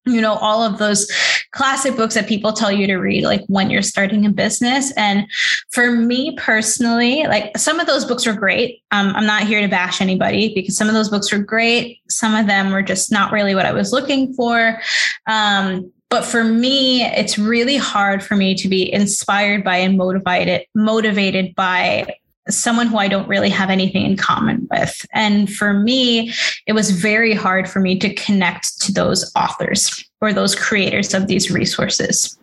you 0.05 0.21
know 0.21 0.33
all 0.35 0.63
of 0.63 0.77
those 0.77 1.09
classic 1.51 1.95
books 1.95 2.15
that 2.15 2.27
people 2.27 2.53
tell 2.53 2.71
you 2.71 2.87
to 2.87 2.97
read 2.97 3.23
like 3.23 3.43
when 3.47 3.69
you're 3.69 3.81
starting 3.81 4.25
a 4.25 4.29
business. 4.29 4.91
And 4.93 5.27
for 5.71 5.91
me 5.91 6.35
personally 6.37 7.23
like 7.23 7.57
some 7.57 7.79
of 7.79 7.87
those 7.87 8.05
books 8.05 8.25
were 8.25 8.33
great. 8.33 8.81
Um, 8.91 9.13
i'm 9.15 9.25
not 9.25 9.43
here 9.43 9.61
to 9.61 9.67
bash 9.67 10.01
anybody 10.01 10.53
because 10.53 10.77
some 10.77 10.87
of 10.87 10.93
those 10.93 11.09
books 11.09 11.31
were 11.31 11.39
great. 11.39 11.99
Some 12.09 12.33
of 12.33 12.47
them 12.47 12.71
were 12.71 12.81
just 12.81 13.11
not 13.11 13.31
really 13.31 13.55
what 13.55 13.65
i 13.65 13.71
was 13.71 13.91
looking 13.91 14.33
for. 14.33 14.79
Um, 15.27 15.91
but 16.09 16.25
for 16.25 16.43
me, 16.43 17.03
it's 17.03 17.37
really 17.37 17.77
hard 17.77 18.23
for 18.23 18.35
me 18.35 18.55
to 18.55 18.67
be 18.67 18.91
inspired 18.91 19.63
by 19.63 19.77
and 19.77 19.97
motivated, 19.97 20.65
motivated 20.73 21.53
by 21.55 22.15
someone 22.49 22.87
who 22.87 22.97
I 22.97 23.07
don't 23.07 23.27
really 23.27 23.49
have 23.49 23.69
anything 23.69 24.05
in 24.05 24.17
common 24.17 24.67
with. 24.71 25.05
And 25.13 25.53
for 25.53 25.73
me, 25.73 26.33
it 26.65 26.73
was 26.73 26.89
very 26.89 27.33
hard 27.33 27.69
for 27.69 27.79
me 27.79 27.99
to 27.99 28.13
connect 28.15 28.81
to 28.81 28.91
those 28.91 29.31
authors 29.35 30.03
or 30.19 30.33
those 30.33 30.55
creators 30.55 31.13
of 31.13 31.27
these 31.27 31.51
resources. 31.51 32.37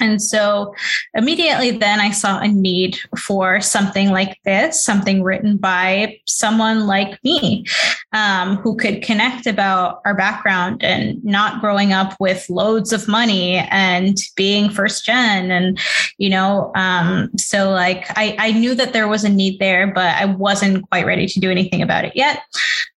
And 0.00 0.20
so 0.20 0.74
immediately 1.14 1.70
then 1.70 2.00
I 2.00 2.10
saw 2.10 2.40
a 2.40 2.48
need 2.48 2.98
for 3.18 3.60
something 3.60 4.10
like 4.10 4.38
this, 4.44 4.82
something 4.82 5.22
written 5.22 5.56
by 5.56 6.18
someone 6.26 6.86
like 6.86 7.22
me 7.22 7.64
um, 8.12 8.56
who 8.56 8.76
could 8.76 9.02
connect 9.02 9.46
about 9.46 10.00
our 10.04 10.14
background 10.14 10.82
and 10.82 11.22
not 11.24 11.60
growing 11.60 11.92
up 11.92 12.14
with 12.18 12.48
loads 12.50 12.92
of 12.92 13.08
money 13.08 13.56
and 13.70 14.18
being 14.36 14.70
first 14.70 15.04
gen. 15.04 15.50
And, 15.50 15.78
you 16.18 16.30
know, 16.30 16.72
um, 16.74 17.30
so 17.36 17.70
like 17.70 18.06
I, 18.16 18.36
I 18.38 18.52
knew 18.52 18.74
that 18.74 18.92
there 18.92 19.08
was 19.08 19.24
a 19.24 19.28
need 19.28 19.58
there, 19.58 19.86
but 19.92 20.14
I 20.16 20.24
wasn't 20.24 20.88
quite 20.90 21.06
ready 21.06 21.26
to 21.26 21.40
do 21.40 21.50
anything 21.50 21.82
about 21.82 22.04
it 22.04 22.12
yet. 22.14 22.40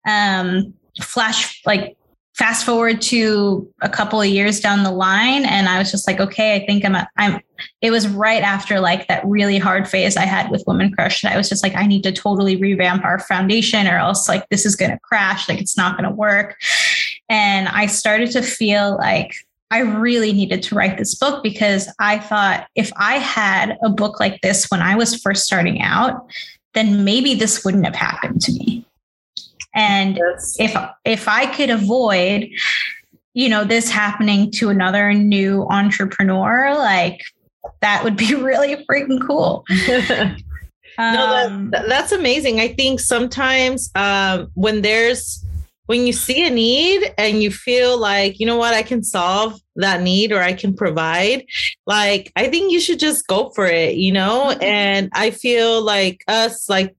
Um, 0.07 0.75
flash 1.03 1.61
like 1.67 1.97
fast 2.37 2.67
forward 2.67 3.01
to 3.01 3.67
a 3.81 3.89
couple 3.89 4.21
of 4.21 4.27
years 4.27 4.61
down 4.61 4.83
the 4.83 4.91
line 4.91 5.45
and 5.47 5.69
i 5.69 5.79
was 5.79 5.91
just 5.91 6.07
like 6.07 6.21
okay 6.21 6.55
i 6.55 6.67
think 6.67 6.85
i'm 6.85 6.95
a, 6.95 7.09
i'm 7.17 7.41
it 7.81 7.91
was 7.91 8.07
right 8.09 8.43
after 8.43 8.79
like 8.79 9.09
that 9.09 9.25
really 9.27 9.59
hard 9.59 9.89
phase 9.89 10.17
i 10.17 10.25
had 10.25 10.51
with 10.51 10.63
woman 10.67 10.93
crush 10.93 11.23
that 11.23 11.33
i 11.33 11.37
was 11.37 11.49
just 11.49 11.63
like 11.63 11.75
i 11.75 11.87
need 11.87 12.03
to 12.03 12.13
totally 12.13 12.57
revamp 12.57 13.05
our 13.05 13.19
foundation 13.19 13.87
or 13.87 13.97
else 13.97 14.29
like 14.29 14.47
this 14.51 14.67
is 14.67 14.77
going 14.77 14.91
to 14.91 14.99
crash 15.01 15.49
like 15.49 15.61
it's 15.61 15.77
not 15.77 15.97
going 15.97 16.09
to 16.09 16.15
work 16.15 16.57
and 17.29 17.69
i 17.69 17.87
started 17.87 18.31
to 18.31 18.43
feel 18.43 18.97
like 18.97 19.33
I 19.69 19.81
really 19.81 20.33
needed 20.33 20.63
to 20.63 20.77
write 20.77 20.97
this 20.97 21.17
book 21.17 21.43
because 21.43 21.93
I 21.99 22.21
thought 22.21 22.69
if 22.77 22.93
I 22.97 23.15
had 23.15 23.77
a 23.83 23.89
book 23.89 24.21
like 24.21 24.41
this 24.41 24.71
when 24.71 24.81
I 24.81 24.95
was 24.95 25.21
first 25.21 25.45
starting 25.45 25.83
out, 25.83 26.25
then 26.75 27.05
maybe 27.05 27.35
this 27.35 27.65
wouldn't 27.65 27.85
have 27.85 27.97
happened 27.97 28.41
to 28.43 28.53
me. 28.53 28.86
And 29.77 30.17
yes. 30.17 30.57
if 30.59 30.75
if 31.05 31.29
I 31.29 31.47
could 31.47 31.71
avoid, 31.71 32.49
you 33.35 33.49
know, 33.49 33.65
this 33.65 33.91
happening 33.91 34.51
to 34.53 34.71
another 34.71 35.13
new 35.13 35.67
entrepreneur, 35.69 36.75
like 36.75 37.21
that 37.83 38.03
would 38.03 38.17
be 38.17 38.35
really 38.35 38.85
freaking 38.91 39.25
cool. 39.25 39.65
no, 40.99 41.47
um, 41.47 41.71
that, 41.71 41.89
that's 41.89 42.13
amazing. 42.13 42.59
I 42.59 42.69
think 42.69 43.01
sometimes 43.01 43.91
um, 43.95 44.51
when 44.55 44.81
there's 44.83 45.45
when 45.87 46.05
you 46.07 46.13
see 46.13 46.45
a 46.45 46.51
need 46.51 47.13
and 47.17 47.43
you 47.43 47.51
feel 47.51 47.97
like 47.97 48.41
you 48.41 48.47
know 48.47 48.57
what 48.57 48.75
i 48.75 48.83
can 48.83 49.05
solve 49.05 49.61
that 49.77 50.03
need 50.03 50.33
or 50.33 50.43
i 50.43 50.53
can 50.53 50.75
provide 50.75 51.45
like 51.87 52.33
i 52.35 52.49
think 52.49 52.73
you 52.73 52.81
should 52.81 52.99
just 52.99 53.27
go 53.29 53.51
for 53.51 53.67
it 53.67 53.95
you 53.95 54.11
know 54.13 54.47
mm-hmm. 54.51 54.63
and 54.63 55.09
i 55.15 55.31
feel 55.31 55.81
like 55.81 56.25
us 56.27 56.69
like 56.69 56.97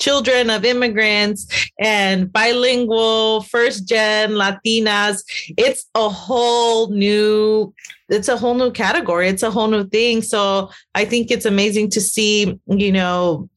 children 0.00 0.50
of 0.50 0.64
immigrants 0.64 1.70
and 1.78 2.32
bilingual 2.32 3.42
first 3.42 3.86
gen 3.86 4.30
latinas 4.30 5.22
it's 5.56 5.86
a 5.94 6.08
whole 6.08 6.88
new 6.90 7.72
it's 8.10 8.28
a 8.28 8.36
whole 8.36 8.54
new 8.54 8.72
category. 8.72 9.28
It's 9.28 9.44
a 9.44 9.52
whole 9.52 9.68
new 9.68 9.84
thing. 9.84 10.22
So 10.22 10.70
i 10.94 11.04
think 11.04 11.30
it's 11.30 11.46
amazing 11.46 11.90
to 11.90 12.00
see 12.00 12.58
you 12.66 12.92
know 12.92 13.48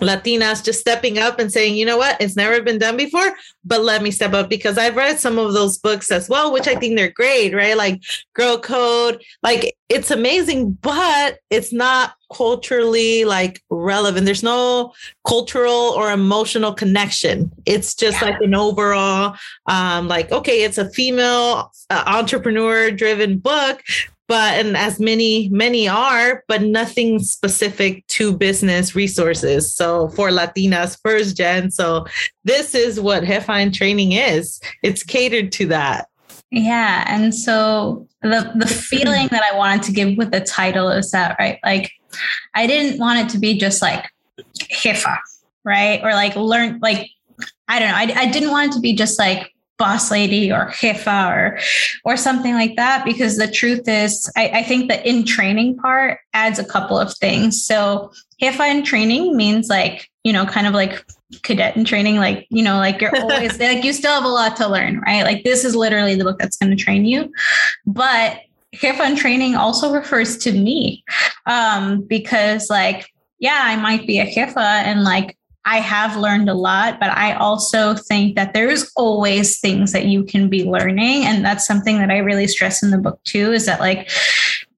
Latinas 0.00 0.64
just 0.64 0.80
stepping 0.80 1.18
up 1.18 1.38
and 1.38 1.52
saying, 1.52 1.76
you 1.76 1.86
know 1.86 1.96
what, 1.96 2.20
it's 2.20 2.36
never 2.36 2.62
been 2.62 2.78
done 2.78 2.96
before, 2.96 3.34
but 3.64 3.82
let 3.82 4.02
me 4.02 4.10
step 4.10 4.34
up 4.34 4.48
because 4.48 4.78
I've 4.78 4.96
read 4.96 5.18
some 5.18 5.38
of 5.38 5.52
those 5.52 5.78
books 5.78 6.10
as 6.10 6.28
well, 6.28 6.52
which 6.52 6.68
I 6.68 6.74
think 6.74 6.96
they're 6.96 7.10
great, 7.10 7.54
right? 7.54 7.76
Like 7.76 8.02
Girl 8.34 8.58
Code, 8.58 9.22
like 9.42 9.74
it's 9.88 10.10
amazing, 10.10 10.72
but 10.82 11.38
it's 11.50 11.72
not 11.72 12.14
culturally 12.32 13.24
like 13.24 13.62
relevant. 13.70 14.26
There's 14.26 14.42
no 14.42 14.92
cultural 15.26 15.70
or 15.70 16.10
emotional 16.10 16.74
connection. 16.74 17.50
It's 17.64 17.94
just 17.94 18.20
yeah. 18.20 18.30
like 18.30 18.40
an 18.40 18.54
overall, 18.54 19.36
um, 19.66 20.08
like, 20.08 20.32
okay, 20.32 20.64
it's 20.64 20.78
a 20.78 20.90
female 20.90 21.72
uh, 21.90 22.04
entrepreneur 22.06 22.90
driven 22.90 23.38
book, 23.38 23.82
but 24.28 24.54
and 24.54 24.76
as 24.76 24.98
many 24.98 25.48
many 25.50 25.88
are 25.88 26.44
but 26.48 26.62
nothing 26.62 27.18
specific 27.18 28.06
to 28.08 28.36
business 28.36 28.94
resources. 28.94 29.74
So 29.74 30.08
for 30.08 30.30
latinas 30.30 30.98
first 31.02 31.36
gen. 31.36 31.70
So 31.70 32.06
this 32.44 32.74
is 32.74 33.00
what 33.00 33.24
Jefa 33.24 33.72
training 33.72 34.12
is. 34.12 34.60
It's 34.82 35.02
catered 35.02 35.52
to 35.52 35.66
that. 35.66 36.08
Yeah 36.50 37.04
and 37.06 37.34
so 37.34 38.06
the 38.22 38.52
the 38.56 38.66
feeling 38.66 39.28
that 39.28 39.42
i 39.42 39.56
wanted 39.56 39.82
to 39.82 39.92
give 39.92 40.16
with 40.16 40.30
the 40.30 40.40
title 40.40 40.88
is 40.88 41.10
that 41.10 41.36
right 41.38 41.58
like 41.64 41.90
i 42.54 42.66
didn't 42.66 42.98
want 42.98 43.18
it 43.18 43.28
to 43.28 43.38
be 43.38 43.58
just 43.58 43.82
like 43.82 44.04
Jefa 44.58 45.18
right 45.64 46.00
or 46.02 46.12
like 46.12 46.34
learn 46.36 46.78
like 46.80 47.10
i 47.68 47.78
don't 47.78 47.88
know. 47.88 47.94
I, 47.94 48.22
I 48.22 48.30
didn't 48.30 48.50
want 48.50 48.70
it 48.70 48.74
to 48.74 48.80
be 48.80 48.94
just 48.94 49.18
like 49.18 49.52
boss 49.78 50.10
lady 50.10 50.50
or 50.50 50.70
jefa 50.70 51.30
or 51.30 51.58
or 52.04 52.16
something 52.16 52.54
like 52.54 52.76
that 52.76 53.04
because 53.04 53.36
the 53.36 53.50
truth 53.50 53.86
is 53.86 54.30
I, 54.36 54.48
I, 54.48 54.62
think 54.62 54.90
the 54.90 55.06
in 55.08 55.24
training 55.24 55.76
part 55.76 56.20
adds 56.32 56.58
a 56.58 56.64
couple 56.64 56.98
of 56.98 57.12
things. 57.14 57.62
So 57.64 58.10
jefa 58.40 58.70
in 58.70 58.84
training 58.84 59.36
means 59.36 59.68
like 59.68 60.08
you 60.24 60.32
know 60.32 60.46
kind 60.46 60.66
of 60.66 60.74
like 60.74 61.04
cadet 61.42 61.76
in 61.76 61.84
training 61.84 62.16
like 62.16 62.46
you 62.50 62.62
know 62.62 62.76
like 62.76 63.00
you're 63.00 63.14
always 63.20 63.58
like 63.58 63.84
you 63.84 63.92
still 63.92 64.12
have 64.12 64.24
a 64.24 64.28
lot 64.28 64.56
to 64.56 64.68
learn 64.68 65.00
right? 65.00 65.24
Like 65.24 65.44
this 65.44 65.64
is 65.64 65.76
literally 65.76 66.14
the 66.14 66.24
book 66.24 66.38
that's 66.38 66.56
going 66.56 66.76
to 66.76 66.82
train 66.82 67.04
you. 67.04 67.32
But 67.86 68.40
jefa 68.74 69.10
in 69.10 69.16
training 69.16 69.54
also 69.54 69.92
refers 69.92 70.36
to 70.36 70.52
me 70.52 71.02
um 71.46 72.02
because 72.02 72.68
like 72.68 73.10
yeah 73.38 73.62
i 73.64 73.76
might 73.76 74.06
be 74.06 74.18
a 74.18 74.26
jefa 74.26 74.56
and 74.56 75.02
like 75.02 75.36
I 75.66 75.80
have 75.80 76.16
learned 76.16 76.48
a 76.48 76.54
lot, 76.54 77.00
but 77.00 77.10
I 77.10 77.34
also 77.34 77.94
think 77.94 78.36
that 78.36 78.54
there's 78.54 78.90
always 78.96 79.58
things 79.58 79.92
that 79.92 80.06
you 80.06 80.22
can 80.24 80.48
be 80.48 80.64
learning. 80.64 81.24
And 81.24 81.44
that's 81.44 81.66
something 81.66 81.98
that 81.98 82.10
I 82.10 82.18
really 82.18 82.46
stress 82.46 82.82
in 82.82 82.90
the 82.90 82.98
book 82.98 83.22
too 83.24 83.52
is 83.52 83.66
that 83.66 83.80
like 83.80 84.08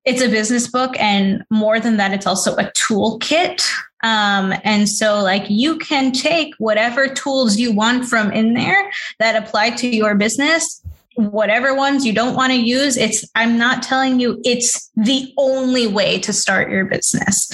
it's 0.06 0.22
a 0.22 0.28
business 0.28 0.66
book 0.66 0.98
and 0.98 1.44
more 1.50 1.78
than 1.78 1.98
that, 1.98 2.14
it's 2.14 2.26
also 2.26 2.56
a 2.56 2.72
toolkit. 2.72 3.62
Um, 4.02 4.54
and 4.64 4.88
so 4.88 5.20
like 5.22 5.44
you 5.50 5.76
can 5.76 6.10
take 6.12 6.54
whatever 6.56 7.06
tools 7.06 7.58
you 7.58 7.72
want 7.72 8.06
from 8.06 8.32
in 8.32 8.54
there 8.54 8.90
that 9.18 9.36
apply 9.36 9.70
to 9.70 9.88
your 9.88 10.14
business 10.14 10.82
whatever 11.18 11.74
ones 11.74 12.06
you 12.06 12.12
don't 12.12 12.36
want 12.36 12.52
to 12.52 12.58
use 12.58 12.96
it's 12.96 13.28
i'm 13.34 13.58
not 13.58 13.82
telling 13.82 14.20
you 14.20 14.40
it's 14.44 14.88
the 14.98 15.32
only 15.36 15.86
way 15.86 16.18
to 16.18 16.32
start 16.32 16.70
your 16.70 16.84
business. 16.84 17.50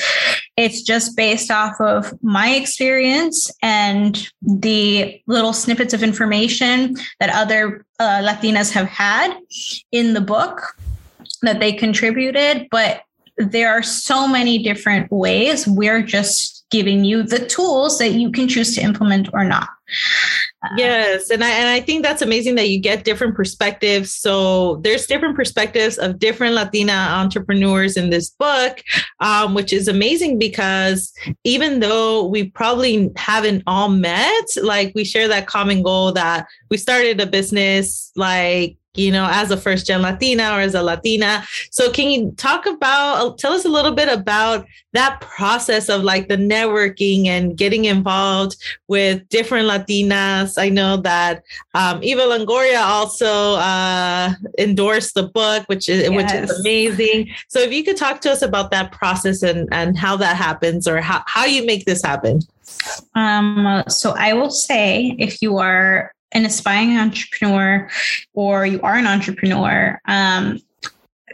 It's 0.56 0.82
just 0.82 1.16
based 1.16 1.50
off 1.50 1.78
of 1.80 2.12
my 2.22 2.50
experience 2.50 3.50
and 3.62 4.28
the 4.40 5.20
little 5.26 5.52
snippets 5.52 5.92
of 5.92 6.02
information 6.02 6.96
that 7.20 7.30
other 7.30 7.84
uh, 8.00 8.22
latinas 8.22 8.72
have 8.72 8.86
had 8.86 9.36
in 9.92 10.14
the 10.14 10.20
book 10.20 10.76
that 11.42 11.60
they 11.60 11.72
contributed 11.72 12.66
but 12.70 13.02
there 13.36 13.70
are 13.72 13.82
so 13.82 14.28
many 14.28 14.62
different 14.62 15.10
ways. 15.10 15.66
We're 15.66 16.02
just 16.02 16.64
giving 16.70 17.04
you 17.04 17.24
the 17.24 17.44
tools 17.44 17.98
that 17.98 18.12
you 18.12 18.30
can 18.30 18.46
choose 18.46 18.76
to 18.76 18.80
implement 18.80 19.28
or 19.32 19.42
not 19.42 19.68
yes 20.76 21.30
and 21.30 21.42
I, 21.42 21.50
and 21.50 21.68
I 21.68 21.80
think 21.80 22.02
that's 22.02 22.22
amazing 22.22 22.54
that 22.56 22.68
you 22.68 22.80
get 22.80 23.04
different 23.04 23.34
perspectives. 23.34 24.14
So 24.14 24.76
there's 24.76 25.06
different 25.06 25.36
perspectives 25.36 25.98
of 25.98 26.18
different 26.18 26.54
latina 26.54 26.92
entrepreneurs 26.92 27.96
in 27.96 28.10
this 28.10 28.30
book 28.30 28.82
um, 29.20 29.54
which 29.54 29.72
is 29.72 29.88
amazing 29.88 30.38
because 30.38 31.12
even 31.44 31.80
though 31.80 32.26
we 32.26 32.50
probably 32.50 33.10
haven't 33.16 33.62
all 33.66 33.88
met 33.88 34.44
like 34.62 34.92
we 34.94 35.04
share 35.04 35.28
that 35.28 35.46
common 35.46 35.82
goal 35.82 36.12
that 36.12 36.46
we 36.70 36.76
started 36.76 37.20
a 37.20 37.26
business 37.26 38.10
like 38.16 38.76
you 38.94 39.10
know, 39.10 39.28
as 39.30 39.50
a 39.50 39.56
first 39.56 39.86
gen 39.86 40.02
Latina 40.02 40.52
or 40.52 40.60
as 40.60 40.74
a 40.74 40.82
Latina. 40.82 41.44
So, 41.70 41.90
can 41.90 42.10
you 42.10 42.32
talk 42.32 42.66
about, 42.66 43.38
tell 43.38 43.52
us 43.52 43.64
a 43.64 43.68
little 43.68 43.92
bit 43.92 44.08
about 44.08 44.66
that 44.92 45.20
process 45.20 45.88
of 45.88 46.02
like 46.02 46.28
the 46.28 46.36
networking 46.36 47.26
and 47.26 47.56
getting 47.56 47.86
involved 47.86 48.56
with 48.88 49.28
different 49.28 49.68
Latinas? 49.68 50.60
I 50.60 50.68
know 50.68 50.96
that 50.98 51.42
um, 51.74 52.02
Eva 52.02 52.22
Longoria 52.22 52.80
also 52.82 53.54
uh, 53.54 54.32
endorsed 54.58 55.14
the 55.14 55.24
book, 55.24 55.64
which 55.66 55.88
is 55.88 56.02
yes. 56.02 56.10
which 56.10 56.32
is 56.32 56.60
amazing. 56.60 57.30
So, 57.48 57.60
if 57.60 57.72
you 57.72 57.82
could 57.84 57.96
talk 57.96 58.20
to 58.22 58.30
us 58.30 58.42
about 58.42 58.70
that 58.70 58.92
process 58.92 59.42
and 59.42 59.68
and 59.72 59.98
how 59.98 60.16
that 60.18 60.36
happens, 60.36 60.86
or 60.86 61.00
how 61.00 61.22
how 61.26 61.44
you 61.44 61.66
make 61.66 61.84
this 61.84 62.02
happen. 62.02 62.40
Um, 63.14 63.84
so 63.88 64.14
I 64.16 64.32
will 64.34 64.50
say 64.50 65.14
if 65.18 65.40
you 65.40 65.58
are 65.58 66.13
an 66.34 66.44
aspiring 66.44 66.98
entrepreneur 66.98 67.88
or 68.34 68.66
you 68.66 68.80
are 68.82 68.96
an 68.96 69.06
entrepreneur, 69.06 70.00
um, 70.06 70.58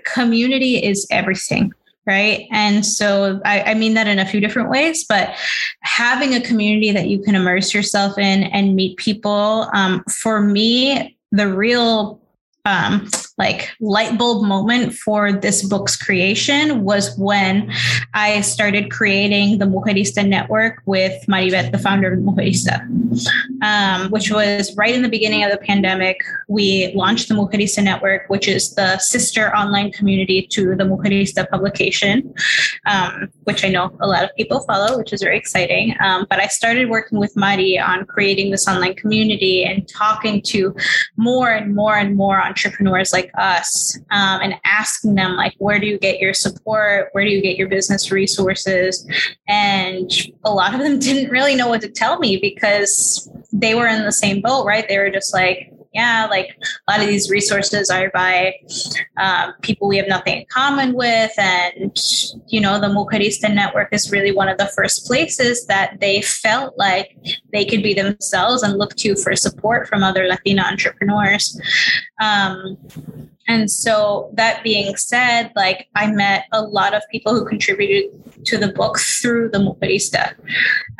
community 0.04 0.76
is 0.76 1.06
everything 1.10 1.72
right? 2.06 2.48
And 2.50 2.84
so 2.84 3.40
I, 3.44 3.62
I, 3.62 3.74
mean 3.74 3.94
that 3.94 4.08
in 4.08 4.18
a 4.18 4.26
few 4.26 4.40
different 4.40 4.70
ways, 4.70 5.04
but 5.04 5.36
having 5.82 6.34
a 6.34 6.40
community 6.40 6.90
that 6.92 7.08
you 7.08 7.20
can 7.20 7.34
immerse 7.34 7.72
yourself 7.74 8.18
in 8.18 8.44
and 8.44 8.74
meet 8.74 8.96
people, 8.96 9.68
um, 9.74 10.02
for 10.08 10.40
me, 10.40 11.16
the 11.30 11.46
real 11.46 12.20
um, 12.64 13.08
like 13.40 13.70
light 13.80 14.18
bulb 14.18 14.44
moment 14.46 14.92
for 14.92 15.32
this 15.32 15.58
book's 15.66 15.96
creation 15.96 16.84
was 16.84 17.16
when 17.16 17.72
I 18.12 18.42
started 18.42 18.90
creating 18.90 19.56
the 19.56 19.64
Mujerista 19.64 20.22
network 20.36 20.82
with 20.84 21.16
Marivette, 21.26 21.72
the 21.72 21.78
founder 21.78 22.12
of 22.12 22.18
Mujerista, 22.20 22.76
um, 23.62 24.10
which 24.10 24.30
was 24.30 24.76
right 24.76 24.94
in 24.94 25.00
the 25.00 25.08
beginning 25.08 25.42
of 25.42 25.50
the 25.50 25.62
pandemic. 25.70 26.18
We 26.48 26.92
launched 26.94 27.28
the 27.28 27.34
Mujerista 27.34 27.82
network, 27.82 28.28
which 28.28 28.46
is 28.46 28.74
the 28.74 28.98
sister 28.98 29.56
online 29.56 29.90
community 29.92 30.46
to 30.56 30.76
the 30.76 30.84
Mujerista 30.84 31.48
publication, 31.48 32.34
um, 32.84 33.30
which 33.44 33.64
I 33.64 33.68
know 33.68 33.86
a 34.00 34.06
lot 34.06 34.22
of 34.22 34.30
people 34.36 34.60
follow, 34.68 34.98
which 34.98 35.14
is 35.14 35.22
very 35.22 35.38
exciting. 35.38 35.94
Um, 36.04 36.26
but 36.28 36.40
I 36.40 36.48
started 36.48 36.90
working 36.90 37.18
with 37.18 37.34
Mari 37.36 37.78
on 37.78 38.04
creating 38.04 38.50
this 38.50 38.68
online 38.68 38.96
community 38.96 39.64
and 39.64 39.88
talking 39.88 40.42
to 40.52 40.76
more 41.16 41.48
and 41.50 41.74
more 41.74 41.96
and 41.96 42.14
more 42.14 42.38
entrepreneurs 42.50 43.14
like 43.14 43.29
us 43.36 43.96
um, 44.10 44.40
and 44.42 44.54
asking 44.64 45.14
them 45.14 45.36
like 45.36 45.54
where 45.58 45.78
do 45.78 45.86
you 45.86 45.98
get 45.98 46.18
your 46.20 46.34
support? 46.34 47.08
Where 47.12 47.24
do 47.24 47.30
you 47.30 47.42
get 47.42 47.56
your 47.56 47.68
business 47.68 48.10
resources? 48.10 49.06
And 49.48 50.10
a 50.44 50.52
lot 50.52 50.74
of 50.74 50.80
them 50.80 50.98
didn't 51.00 51.30
really 51.30 51.54
know 51.54 51.68
what 51.68 51.80
to 51.82 51.88
tell 51.88 52.18
me 52.18 52.36
because 52.36 53.30
they 53.52 53.74
were 53.74 53.86
in 53.86 54.04
the 54.04 54.12
same 54.12 54.40
boat 54.40 54.64
right? 54.64 54.86
They 54.88 54.98
were 54.98 55.10
just 55.10 55.34
like 55.34 55.72
yeah, 55.92 56.26
like 56.30 56.56
a 56.86 56.92
lot 56.92 57.00
of 57.00 57.08
these 57.08 57.30
resources 57.30 57.90
are 57.90 58.10
by 58.10 58.54
um, 59.16 59.54
people 59.60 59.88
we 59.88 59.96
have 59.96 60.06
nothing 60.06 60.38
in 60.38 60.46
common 60.48 60.92
with. 60.92 61.32
And, 61.36 61.96
you 62.46 62.60
know, 62.60 62.80
the 62.80 62.86
Mujerista 62.86 63.52
Network 63.52 63.88
is 63.92 64.12
really 64.12 64.30
one 64.30 64.48
of 64.48 64.56
the 64.58 64.66
first 64.66 65.06
places 65.06 65.66
that 65.66 65.98
they 66.00 66.22
felt 66.22 66.78
like 66.78 67.16
they 67.52 67.64
could 67.64 67.82
be 67.82 67.94
themselves 67.94 68.62
and 68.62 68.78
look 68.78 68.94
to 68.96 69.16
for 69.16 69.34
support 69.34 69.88
from 69.88 70.04
other 70.04 70.28
Latina 70.28 70.62
entrepreneurs. 70.62 71.60
Um, 72.20 72.76
and 73.50 73.68
so 73.68 74.30
that 74.34 74.62
being 74.62 74.96
said, 74.96 75.50
like 75.56 75.88
I 75.96 76.08
met 76.12 76.44
a 76.52 76.62
lot 76.62 76.94
of 76.94 77.02
people 77.10 77.34
who 77.34 77.44
contributed 77.44 78.04
to 78.44 78.56
the 78.56 78.68
book 78.68 79.00
through 79.00 79.50
the 79.50 79.58
Mujerista. 79.58 80.34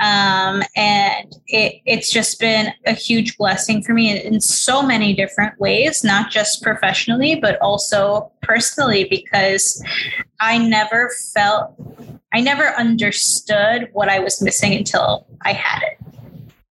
Um, 0.01 0.65
and 0.75 1.33
it, 1.47 1.81
it's 1.87 2.11
just 2.11 2.41
been 2.41 2.73
a 2.87 2.93
huge 2.93 3.37
blessing 3.39 3.85
for 3.85 3.95
me 3.95 4.11
in, 4.11 4.35
in 4.35 4.41
so 4.41 4.83
many 4.83 5.15
different 5.15 5.61
ways, 5.61 6.03
not 6.03 6.33
just 6.33 6.61
professionally, 6.61 7.37
but 7.37 7.57
also 7.61 8.33
personally, 8.43 9.07
because 9.09 9.81
I 10.41 10.59
never 10.59 11.13
felt, 11.33 11.81
I 12.33 12.41
never 12.41 12.71
understood 12.71 13.91
what 13.93 14.09
I 14.09 14.19
was 14.19 14.43
missing 14.43 14.75
until 14.75 15.25
I 15.43 15.53
had 15.53 15.83
it. 15.83 15.99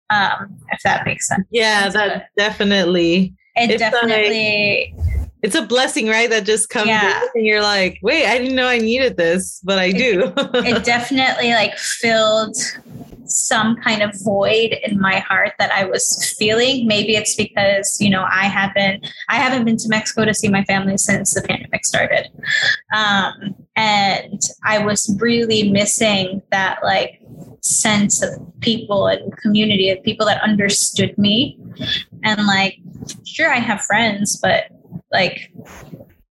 Um, 0.10 0.58
if 0.72 0.82
that 0.82 1.06
makes 1.06 1.28
sense. 1.28 1.46
Yeah, 1.52 1.90
that 1.90 2.30
definitely. 2.36 3.36
It 3.56 3.78
definitely. 3.78 4.96
Like- 4.98 5.07
it's 5.48 5.56
a 5.56 5.66
blessing, 5.66 6.08
right? 6.08 6.30
That 6.30 6.46
just 6.46 6.70
comes 6.70 6.90
yeah. 6.90 7.22
and 7.34 7.46
you're 7.46 7.62
like, 7.62 8.00
wait, 8.02 8.26
I 8.28 8.38
didn't 8.38 8.56
know 8.56 8.68
I 8.68 8.80
needed 8.80 9.16
this, 9.16 9.62
but 9.64 9.80
I 9.80 9.86
it, 9.86 9.98
do. 9.98 10.34
it 10.36 10.84
definitely 10.84 11.52
like 11.52 11.78
filled 11.78 12.58
some 13.24 13.78
kind 13.78 14.02
of 14.02 14.12
void 14.24 14.76
in 14.84 15.00
my 15.00 15.20
heart 15.20 15.54
that 15.58 15.72
I 15.72 15.86
was 15.86 16.36
feeling. 16.38 16.86
Maybe 16.86 17.16
it's 17.16 17.36
because, 17.36 17.96
you 18.02 18.10
know, 18.10 18.26
I 18.30 18.44
haven't 18.44 19.08
I 19.30 19.38
haven't 19.38 19.64
been 19.64 19.78
to 19.78 19.88
Mexico 19.88 20.26
to 20.26 20.34
see 20.34 20.50
my 20.50 20.66
family 20.66 20.98
since 20.98 21.34
the 21.34 21.42
pandemic 21.42 21.86
started. 21.86 22.28
Um, 22.94 23.56
and 23.78 24.42
I 24.66 24.84
was 24.84 25.16
really 25.22 25.72
missing 25.72 26.42
that 26.52 26.80
like 26.84 27.22
sense 27.62 28.22
of 28.22 28.32
people 28.60 29.08
and 29.08 29.36
community 29.38 29.90
of 29.92 30.04
people 30.04 30.26
that 30.26 30.42
understood 30.42 31.18
me 31.18 31.60
and 32.24 32.46
like 32.46 32.78
sure 33.26 33.52
i 33.52 33.58
have 33.58 33.82
friends 33.82 34.40
but 34.42 34.66
like 35.18 35.52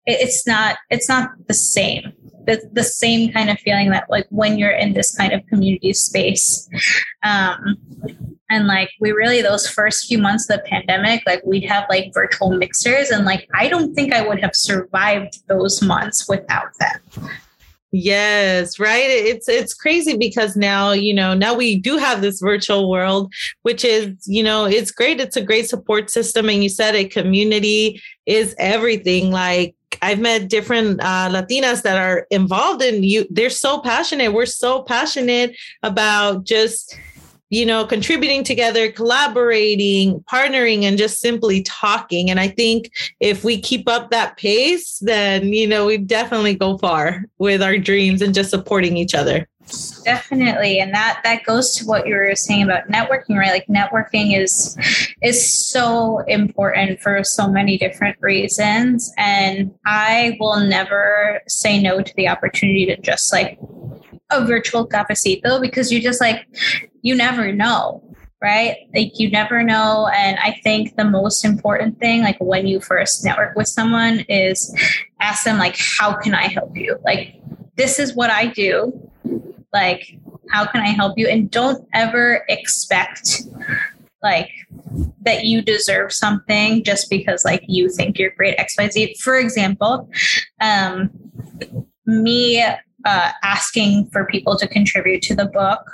it's 0.06 0.48
not 0.48 0.78
it's 0.89 1.10
not 1.10 1.32
the 1.48 1.54
same. 1.54 2.13
The, 2.46 2.68
the 2.72 2.84
same 2.84 3.32
kind 3.32 3.52
of 3.52 3.60
feeling 3.60 3.92
that 3.92 4.10
like 4.10 4.26
when 4.30 4.58
you're 4.58 4.72
in 4.72 4.94
this 4.94 5.15
kind 5.15 5.34
of 5.34 5.46
community 5.48 5.94
space 5.94 6.68
um 7.22 7.78
and 8.50 8.65
like 8.65 8.89
we 9.00 9.12
really 9.12 9.44
those 9.44 9.70
first 9.70 10.08
few 10.08 10.18
months 10.18 10.50
of 10.50 10.58
the 10.58 10.63
pandemic 10.63 11.22
like 11.28 11.46
we'd 11.46 11.65
have 11.65 11.84
like 11.89 12.12
virtual 12.12 12.50
mixers 12.50 13.12
and 13.12 13.24
like 13.24 13.48
i 13.54 13.68
don't 13.68 13.94
think 13.94 14.13
i 14.13 14.26
would 14.28 14.39
have 14.39 14.56
survived 14.56 15.48
those 15.48 15.84
months 15.84 16.28
without 16.28 16.70
them 16.80 17.30
Yes, 17.91 18.78
right. 18.78 19.10
It's 19.10 19.49
it's 19.49 19.73
crazy 19.73 20.15
because 20.15 20.56
now, 20.56 20.91
you 20.91 21.13
know, 21.13 21.34
now 21.34 21.56
we 21.56 21.75
do 21.75 21.97
have 21.97 22.21
this 22.21 22.39
virtual 22.39 22.88
world, 22.88 23.34
which 23.63 23.84
is, 23.84 24.15
you 24.28 24.43
know, 24.43 24.65
it's 24.65 24.91
great. 24.91 25.19
It's 25.19 25.36
a 25.36 25.41
great 25.41 25.67
support 25.67 26.12
system. 26.12 26.49
And 26.49 26.62
you 26.63 26.69
said 26.69 26.93
a 26.93 27.06
community 27.06 27.99
is 28.28 28.54
everything. 28.60 29.32
Like 29.32 29.75
I've 30.04 30.19
met 30.19 30.49
different 30.49 31.02
uh, 31.02 31.30
Latinas 31.32 31.82
that 31.82 31.97
are 31.97 32.28
involved 32.30 32.84
in 32.84 33.04
you. 33.04 33.25
They're 33.32 33.49
so 33.49 33.80
passionate. 33.82 34.34
We're 34.34 34.45
so 34.45 34.84
passionate 34.84 35.56
about 35.82 36.43
just 36.43 36.95
you 37.50 37.66
know, 37.66 37.86
contributing 37.86 38.44
together, 38.44 38.92
collaborating, 38.92 40.20
partnering, 40.32 40.84
and 40.84 40.98
just 40.98 41.20
simply 41.20 41.64
talking. 41.64 42.30
And 42.30 42.40
I 42.40 42.48
think 42.48 42.92
if 43.20 43.44
we 43.44 43.60
keep 43.60 43.88
up 43.88 44.12
that 44.12 44.38
pace, 44.38 45.00
then, 45.00 45.52
you 45.54 45.68
know, 45.68 45.86
we 45.86 45.98
definitely 45.98 46.56
go 46.56 46.78
far 46.78 47.26
with 47.38 47.62
our 47.62 47.78
dreams 47.78 48.22
and 48.22 48.34
just 48.34 48.52
supporting 48.52 48.98
each 48.98 49.16
other. 49.16 49.48
Definitely. 50.04 50.80
And 50.80 50.94
that 50.94 51.22
that 51.24 51.44
goes 51.44 51.76
to 51.76 51.86
what 51.86 52.08
you 52.08 52.16
were 52.16 52.36
saying 52.36 52.64
about 52.64 52.88
networking, 52.88 53.38
right? 53.38 53.52
Like 53.52 53.68
networking 53.68 54.36
is 54.40 54.76
is 55.22 55.70
so 55.70 56.20
important 56.28 57.02
for 57.02 57.24
so 57.24 57.48
many 57.48 57.78
different 57.78 58.18
reasons. 58.20 59.14
And 59.18 59.72
I 59.86 60.38
will 60.40 60.60
never 60.60 61.42
say 61.48 61.80
no 61.82 62.02
to 62.02 62.14
the 62.16 62.28
opportunity 62.28 62.86
to 62.88 62.98
just 62.98 63.32
like 63.32 63.60
a 64.32 64.46
virtual 64.46 64.88
cafecito 64.88 65.62
because 65.62 65.92
you 65.92 66.02
just 66.02 66.22
like 66.22 66.48
you 67.02 67.16
never 67.16 67.52
know 67.52 68.04
right? 68.42 68.88
Like 68.96 69.20
you 69.20 69.30
never 69.30 69.64
know. 69.64 70.10
And 70.14 70.38
i 70.40 70.60
think 70.64 70.96
the 70.96 71.06
most 71.06 71.44
important 71.44 72.00
thing 72.00 72.22
like 72.22 72.38
when 72.40 72.68
you 72.68 72.80
first 72.80 73.24
network 73.24 73.56
with 73.56 73.68
someone 73.68 74.22
is 74.30 74.74
ask 75.20 75.44
them 75.44 75.58
like 75.58 75.76
how 75.78 76.16
can 76.16 76.34
i 76.34 76.48
help 76.48 76.76
you? 76.76 76.98
Like 77.04 77.36
this 77.76 78.00
is 78.00 78.16
what 78.16 78.30
i 78.30 78.48
do. 78.48 78.94
Like 79.74 80.18
how 80.52 80.66
can 80.66 80.82
i 80.82 80.88
help 80.90 81.18
you? 81.18 81.28
And 81.28 81.52
don't 81.52 81.88
ever 81.94 82.46
expect 82.50 83.44
like 84.22 84.50
that 85.22 85.46
you 85.46 85.62
deserve 85.62 86.12
something 86.12 86.84
just 86.84 87.10
because 87.10 87.46
like 87.46 87.64
you 87.68 87.90
think 87.90 88.20
you're 88.20 88.32
great 88.32 88.58
xyz 88.58 89.18
for 89.22 89.40
example 89.40 90.10
um, 90.60 91.10
me 92.06 92.62
uh, 93.06 93.32
asking 93.44 94.10
for 94.12 94.26
people 94.26 94.58
to 94.58 94.68
contribute 94.68 95.22
to 95.24 95.36
the 95.36 95.46
book 95.46 95.90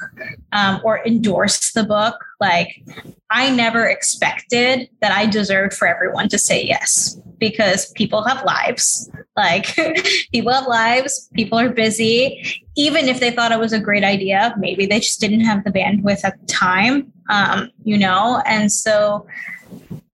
um, 0.52 0.82
or 0.84 1.06
endorse 1.06 1.72
the 1.74 1.84
book. 1.84 2.15
Like 2.39 2.84
i 3.32 3.50
never 3.50 3.88
expected 3.88 4.88
that 5.02 5.12
i 5.12 5.26
deserved 5.26 5.74
for 5.74 5.88
everyone 5.88 6.30
to 6.30 6.38
say 6.38 6.63
yes 6.63 7.18
because 7.39 7.91
people 7.94 8.24
have 8.24 8.44
lives. 8.46 9.10
Like 9.36 9.76
people 10.32 10.54
have 10.54 10.68
lives. 10.68 11.30
People 11.34 11.60
are 11.60 11.70
busy. 11.70 12.62
Even 12.78 13.08
if 13.08 13.20
they 13.20 13.32
thought 13.32 13.52
it 13.52 13.60
was 13.60 13.74
a 13.74 13.80
great 13.80 14.04
idea 14.04 14.54
maybe 14.58 14.86
they 14.86 15.00
just 15.00 15.20
didn't 15.20 15.41
have 15.41 15.63
the 15.63 15.72
bandwidth 15.72 16.24
at 16.24 16.39
the 16.39 16.48
time 16.48 17.12
um, 17.30 17.72
you 17.84 17.98
know? 17.98 18.41
And 18.46 18.72
so 18.72 19.28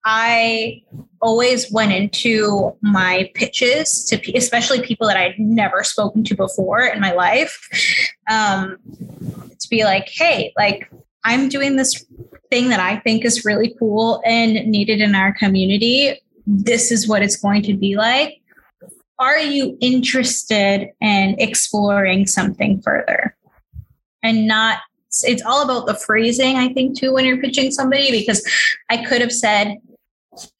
I 0.04 0.82
always 1.20 1.70
went 1.70 1.92
into 1.92 2.76
my 2.80 3.30
pitches 3.34 4.04
to 4.06 4.36
especially 4.36 4.80
people 4.82 5.06
that 5.06 5.16
I'd 5.16 5.38
never 5.38 5.84
spoken 5.84 6.24
to 6.24 6.34
before 6.34 6.80
in 6.80 7.00
my 7.00 7.12
life 7.12 7.68
um, 8.30 8.78
to 9.58 9.68
be 9.68 9.84
like, 9.84 10.08
hey, 10.08 10.52
like 10.56 10.90
I'm 11.24 11.48
doing 11.48 11.76
this 11.76 12.06
thing 12.50 12.70
that 12.70 12.80
I 12.80 12.98
think 13.00 13.24
is 13.24 13.44
really 13.44 13.74
cool 13.78 14.22
and 14.24 14.54
needed 14.70 15.00
in 15.00 15.14
our 15.14 15.34
community. 15.34 16.18
This 16.46 16.90
is 16.90 17.06
what 17.06 17.22
it's 17.22 17.36
going 17.36 17.62
to 17.64 17.74
be 17.74 17.96
like. 17.96 18.40
Are 19.18 19.38
you 19.38 19.76
interested 19.80 20.88
in 21.00 21.36
exploring 21.38 22.26
something 22.26 22.80
further? 22.80 23.36
And 24.22 24.46
not 24.46 24.78
it's 25.24 25.42
all 25.42 25.62
about 25.62 25.86
the 25.86 25.94
phrasing, 25.94 26.56
I 26.56 26.72
think, 26.72 26.96
too, 26.96 27.12
when 27.12 27.24
you're 27.24 27.40
pitching 27.40 27.72
somebody, 27.72 28.10
because 28.12 28.48
I 28.90 29.04
could 29.04 29.20
have 29.20 29.32
said, 29.32 29.76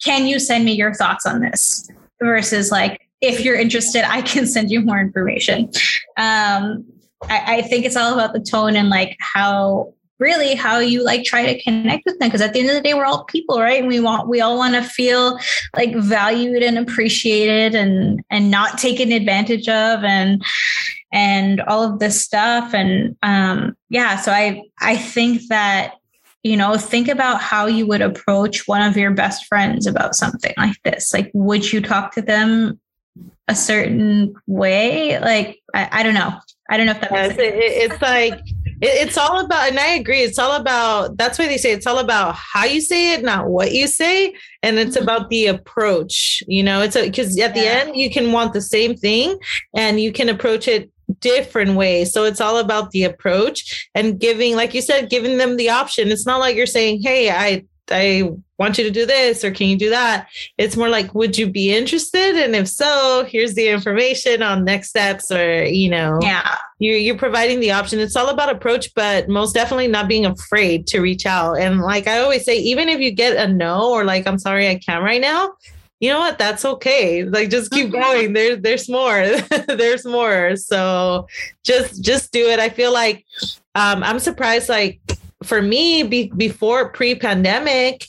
can 0.03 0.27
you 0.27 0.39
send 0.39 0.65
me 0.65 0.73
your 0.73 0.95
thoughts 0.95 1.27
on 1.27 1.41
this? 1.41 1.89
Versus 2.23 2.71
like, 2.71 3.09
if 3.21 3.45
you're 3.45 3.57
interested, 3.57 4.09
I 4.09 4.23
can 4.23 4.47
send 4.47 4.71
you 4.71 4.81
more 4.81 5.01
information. 5.01 5.71
Um, 6.17 6.85
I, 7.29 7.57
I 7.57 7.63
think 7.63 7.85
it's 7.85 7.97
all 7.97 8.15
about 8.15 8.33
the 8.33 8.41
tone 8.41 8.77
and 8.77 8.89
like 8.89 9.17
how 9.21 9.95
really 10.21 10.55
how 10.55 10.79
you 10.79 11.03
like 11.03 11.25
try 11.25 11.47
to 11.47 11.61
connect 11.63 12.05
with 12.05 12.19
them 12.19 12.29
because 12.29 12.43
at 12.43 12.53
the 12.53 12.61
end 12.61 12.69
of 12.69 12.75
the 12.75 12.83
day 12.83 12.95
we're 12.95 13.07
all 13.07 13.25
people 13.25 13.59
right 13.59 13.81
and 13.81 13.89
we 13.89 13.99
want 13.99 14.29
we 14.29 14.41
all 14.41 14.57
want 14.57 14.75
to 14.75 14.83
feel 14.83 15.39
like 15.75 15.95
valued 15.97 16.63
and 16.63 16.79
appreciated 16.79 17.75
and 17.75 18.23
and 18.31 18.51
not 18.51 18.79
taken 18.79 19.11
advantage 19.11 19.67
of 19.67 20.05
and 20.05 20.45
and 21.11 21.61
all 21.63 21.83
of 21.83 21.99
this 21.99 22.23
stuff 22.23 22.75
and 22.75 23.17
um 23.23 23.75
yeah 23.89 24.17
so 24.17 24.31
i 24.31 24.63
i 24.81 24.95
think 24.95 25.41
that 25.49 25.95
you 26.43 26.57
know 26.57 26.77
think 26.77 27.09
about 27.09 27.41
how 27.41 27.67
you 27.67 27.87
would 27.87 28.03
approach 28.03 28.67
one 28.67 28.83
of 28.83 28.97
your 28.97 29.11
best 29.11 29.47
friends 29.47 29.87
about 29.87 30.15
something 30.15 30.55
like 30.57 30.77
this. 30.85 31.13
Like 31.13 31.31
would 31.35 31.73
you 31.73 31.81
talk 31.81 32.13
to 32.15 32.23
them 32.23 32.81
a 33.49 33.55
certain 33.55 34.35
way? 34.47 35.19
Like 35.21 35.61
i, 35.75 35.89
I 35.93 36.03
don't 36.03 36.15
know. 36.15 36.33
I 36.71 36.77
don't 36.77 36.87
know 36.87 36.93
if 36.93 37.01
that 37.01 37.11
yes, 37.11 37.33
it, 37.33 37.55
it's 37.55 38.03
like 38.03 38.41
it's 38.83 39.19
all 39.19 39.45
about 39.45 39.69
and 39.69 39.79
i 39.79 39.89
agree 39.89 40.23
it's 40.23 40.39
all 40.39 40.59
about 40.59 41.15
that's 41.19 41.39
why 41.39 41.47
they 41.47 41.59
say 41.59 41.71
it's 41.71 41.87
all 41.87 41.99
about 41.99 42.35
how 42.35 42.65
you 42.65 42.81
say 42.81 43.13
it 43.13 43.23
not 43.23 43.49
what 43.49 43.73
you 43.73 43.87
say. 43.87 44.35
And 44.63 44.79
it's 44.79 44.97
mm-hmm. 44.97 45.03
about 45.03 45.31
the 45.31 45.47
approach 45.47 46.43
you 46.47 46.63
know 46.63 46.81
it's 46.81 46.97
because 46.97 47.39
at 47.39 47.55
the 47.55 47.67
end 47.67 47.97
you 47.97 48.11
can 48.11 48.33
want 48.33 48.53
the 48.53 48.63
same 48.63 48.97
thing 48.97 49.39
and 49.77 50.01
you 50.01 50.13
can 50.13 50.29
approach 50.29 50.69
it 50.69 50.91
different 51.21 51.77
ways. 51.77 52.13
So 52.13 52.25
it's 52.25 52.41
all 52.41 52.59
about 52.59 52.91
the 52.91 53.05
approach 53.05 53.89
and 53.95 54.19
giving, 54.19 54.57
like 54.57 54.75
you 54.75 54.83
said, 54.83 55.11
giving 55.11 55.39
them 55.39 55.57
the 55.57 55.71
option. 55.71 56.09
It's 56.09 56.27
not 56.27 56.41
like 56.41 56.57
you're 56.57 56.67
saying, 56.67 57.03
Hey, 57.03 57.31
I, 57.31 57.65
I 57.91 58.31
want 58.59 58.79
you 58.79 58.85
to 58.85 58.91
do 58.91 59.07
this 59.07 59.43
or 59.43 59.51
can 59.51 59.69
you 59.69 59.77
do 59.77 59.91
that? 59.91 60.29
It's 60.59 60.77
more 60.77 60.89
like, 60.89 61.15
would 61.15 61.37
you 61.37 61.49
be 61.49 61.75
interested? 61.75 62.37
And 62.37 62.55
if 62.55 62.69
so, 62.69 63.27
here's 63.27 63.55
the 63.55 63.69
information 63.69 64.43
on 64.43 64.65
next 64.65 64.91
steps 64.91 65.31
or, 65.31 65.65
you 65.65 65.89
know, 65.89 66.19
yeah, 66.23 66.57
you, 66.79 66.93
you're 66.93 67.19
providing 67.19 67.61
the 67.61 67.73
option. 67.73 67.99
It's 67.99 68.17
all 68.17 68.29
about 68.29 68.55
approach, 68.55 68.95
but 68.95 69.29
most 69.29 69.55
definitely 69.55 69.89
not 69.89 70.09
being 70.09 70.27
afraid 70.27 70.87
to 70.89 71.01
reach 71.01 71.27
out. 71.27 71.55
And 71.55 71.81
like 71.81 72.07
I 72.07 72.21
always 72.21 72.45
say, 72.45 72.59
even 72.59 72.89
if 72.89 73.01
you 73.01 73.11
get 73.11 73.37
a 73.37 73.53
no 73.53 73.91
or 73.91 74.05
like, 74.05 74.27
I'm 74.27 74.39
sorry, 74.39 74.69
I 74.69 74.77
can't 74.77 75.03
right 75.03 75.21
now, 75.21 75.55
you 76.01 76.11
know 76.11 76.19
what? 76.19 76.39
That's 76.39 76.65
okay. 76.65 77.25
Like 77.25 77.51
just 77.51 77.71
keep 77.71 77.93
going. 77.93 78.33
There 78.33 78.57
there's 78.57 78.89
more. 78.89 79.21
There's 79.69 80.05
more. 80.05 80.57
So 80.57 81.29
just 81.65 82.03
just 82.03 82.33
do 82.33 82.49
it. 82.49 82.59
I 82.59 82.71
feel 82.71 82.93
like 82.93 83.25
um 83.75 84.03
i'm 84.03 84.19
surprised 84.19 84.69
like 84.69 85.01
for 85.43 85.63
me 85.63 86.03
be, 86.03 86.31
before 86.37 86.91
pre-pandemic 86.91 88.05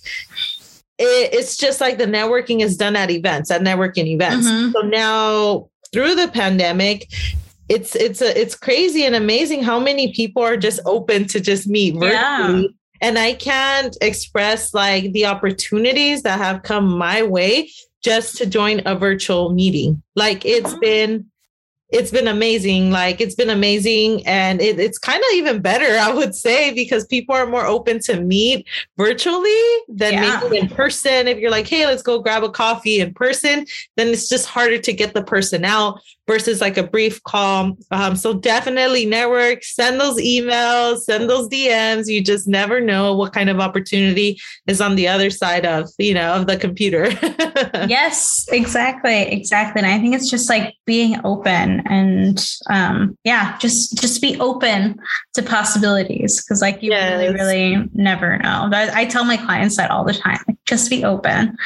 it, 0.98 1.34
it's 1.34 1.58
just 1.58 1.82
like 1.82 1.98
the 1.98 2.06
networking 2.06 2.62
is 2.62 2.78
done 2.78 2.96
at 2.96 3.10
events 3.10 3.50
at 3.50 3.62
networking 3.62 4.08
events. 4.08 4.48
Mm-hmm. 4.48 4.72
so 4.72 4.82
now 4.82 5.70
through 5.94 6.16
the 6.16 6.28
pandemic 6.28 7.12
it's 7.70 7.96
it's 7.96 8.22
a, 8.22 8.40
it's 8.40 8.56
crazy 8.56 9.06
and 9.06 9.16
amazing 9.16 9.64
how 9.64 9.80
many 9.80 10.14
people 10.14 10.44
are 10.44 10.58
just 10.58 10.80
open 10.86 11.26
to 11.28 11.40
just 11.40 11.68
meet 11.68 11.94
virtually. 11.94 12.12
yeah 12.12 12.64
and 13.02 13.18
I 13.18 13.34
can't 13.34 13.98
express 14.02 14.74
like 14.74 15.12
the 15.12 15.26
opportunities 15.26 16.24
that 16.24 16.38
have 16.38 16.64
come 16.64 16.98
my 16.98 17.24
way 17.24 17.72
just 18.04 18.38
to 18.38 18.46
join 18.46 18.82
a 18.86 18.96
virtual 18.96 19.54
meeting. 19.54 20.02
Like 20.16 20.46
it's 20.46 20.72
mm-hmm. 20.72 20.80
been 20.80 21.31
it's 21.92 22.12
been 22.12 22.28
amazing. 22.28 22.92
Like 22.92 23.20
it's 23.20 23.36
been 23.36 23.50
amazing. 23.50 24.26
And 24.26 24.62
it, 24.62 24.80
it's 24.80 24.98
kind 24.98 25.20
of 25.20 25.34
even 25.34 25.62
better, 25.62 25.98
I 26.00 26.14
would 26.14 26.34
say, 26.34 26.74
because 26.74 27.06
people 27.06 27.36
are 27.36 27.46
more 27.46 27.66
open 27.66 28.00
to 28.02 28.22
meet 28.22 28.68
virtually 28.98 29.62
than 29.90 30.14
yeah. 30.14 30.40
maybe 30.44 30.58
in 30.58 30.70
person. 30.70 31.28
If 31.28 31.38
you're 31.40 31.52
like, 31.52 31.68
hey, 31.68 31.86
let's 31.86 32.02
go 32.02 32.20
grab 32.20 32.44
a 32.44 32.50
coffee 32.50 33.00
in 33.00 33.14
person, 33.14 33.66
then 33.98 34.08
it's 34.10 34.30
just 34.30 34.48
harder 34.48 34.78
to 34.78 34.94
get 34.94 35.14
the 35.14 35.24
person 35.24 35.66
out 35.66 36.02
versus 36.28 36.62
like 36.62 36.78
a 36.78 36.84
brief 36.84 37.22
call. 37.24 37.78
Um, 37.92 38.16
so 38.16 38.34
definitely 38.34 39.06
network, 39.06 39.64
send 39.64 40.00
those 40.00 40.18
emails, 40.18 41.00
send 41.00 41.30
those 41.30 41.50
DMs. 41.50 42.08
You 42.08 42.24
just 42.24 42.48
never 42.48 42.80
know 42.80 43.14
what 43.14 43.34
kind 43.34 43.50
of 43.50 43.60
opportunity 43.60 44.40
is 44.66 44.80
on 44.80 44.96
the 44.96 45.10
other 45.10 45.30
side 45.30 45.66
of, 45.66 45.90
you 45.98 46.14
know, 46.14 46.36
of 46.36 46.48
the 46.48 46.56
computer. 46.56 47.10
yes, 47.90 48.48
exactly. 48.50 49.24
Exactly. 49.24 49.82
And 49.82 49.92
I 49.92 50.00
think 50.00 50.16
it's 50.16 50.30
just 50.30 50.48
like 50.48 50.74
being 50.86 51.20
open 51.26 51.81
and 51.86 52.46
um, 52.70 53.18
yeah, 53.24 53.58
just 53.58 54.00
just 54.00 54.22
be 54.22 54.40
open 54.40 55.00
to 55.34 55.44
possibilities. 55.44 56.42
Cause 56.42 56.62
like 56.62 56.82
you 56.82 56.92
yes. 56.92 57.20
really, 57.20 57.34
really 57.34 57.90
never 57.94 58.38
know. 58.40 58.70
I, 58.72 59.02
I 59.02 59.06
tell 59.06 59.24
my 59.24 59.38
clients 59.38 59.78
that 59.78 59.92
all 59.92 60.04
the 60.04 60.14
time. 60.14 60.40
Like, 60.48 60.58
just 60.66 60.90
be 60.90 61.04
open. 61.04 61.58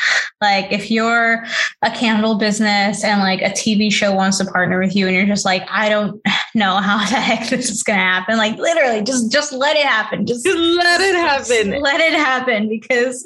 Like 0.42 0.72
if 0.72 0.90
you're 0.90 1.46
a 1.84 1.92
candle 1.92 2.36
business 2.36 3.04
and 3.04 3.22
like 3.22 3.42
a 3.42 3.52
TV 3.52 3.92
show 3.92 4.12
wants 4.14 4.40
to 4.40 4.46
partner 4.46 4.80
with 4.80 4.96
you 4.96 5.06
and 5.08 5.16
you're 5.16 5.28
just 5.28 5.46
like, 5.46 5.64
I 5.70 5.90
don't 5.90 6.20
know 6.56 6.78
how 6.78 6.98
the 7.00 7.20
heck 7.20 7.50
this 7.50 7.70
is 7.70 7.84
gonna 7.84 8.00
happen. 8.00 8.38
Like 8.38 8.58
literally 8.58 9.04
just 9.04 9.32
just 9.32 9.54
let 9.54 9.78
it 9.78 9.86
happen. 9.86 10.26
Just, 10.26 10.46
just 10.46 10.58
let 10.58 11.02
it 11.02 11.16
happen. 11.16 11.82
let 11.82 12.00
it 12.00 12.14
happen 12.14 12.68
because 12.68 13.24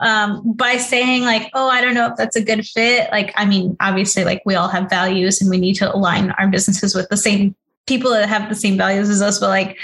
um 0.00 0.42
by 0.52 0.76
saying 0.76 1.22
like, 1.22 1.50
oh, 1.54 1.68
I 1.68 1.80
don't 1.80 1.94
know 1.94 2.06
if 2.06 2.16
that's 2.16 2.36
a 2.36 2.42
good 2.42 2.66
fit, 2.66 3.10
like 3.10 3.32
I 3.36 3.46
mean, 3.46 3.76
obviously 3.80 4.24
like 4.24 4.42
we 4.46 4.54
all 4.54 4.68
have 4.68 4.88
values 4.88 5.40
and 5.40 5.50
we 5.50 5.58
need 5.58 5.74
to 5.74 5.94
align 5.94 6.25
our 6.32 6.48
businesses 6.48 6.94
with 6.94 7.08
the 7.08 7.16
same 7.16 7.54
people 7.86 8.10
that 8.10 8.28
have 8.28 8.48
the 8.48 8.54
same 8.54 8.76
values 8.76 9.08
as 9.08 9.22
us, 9.22 9.38
but 9.38 9.48
like, 9.48 9.78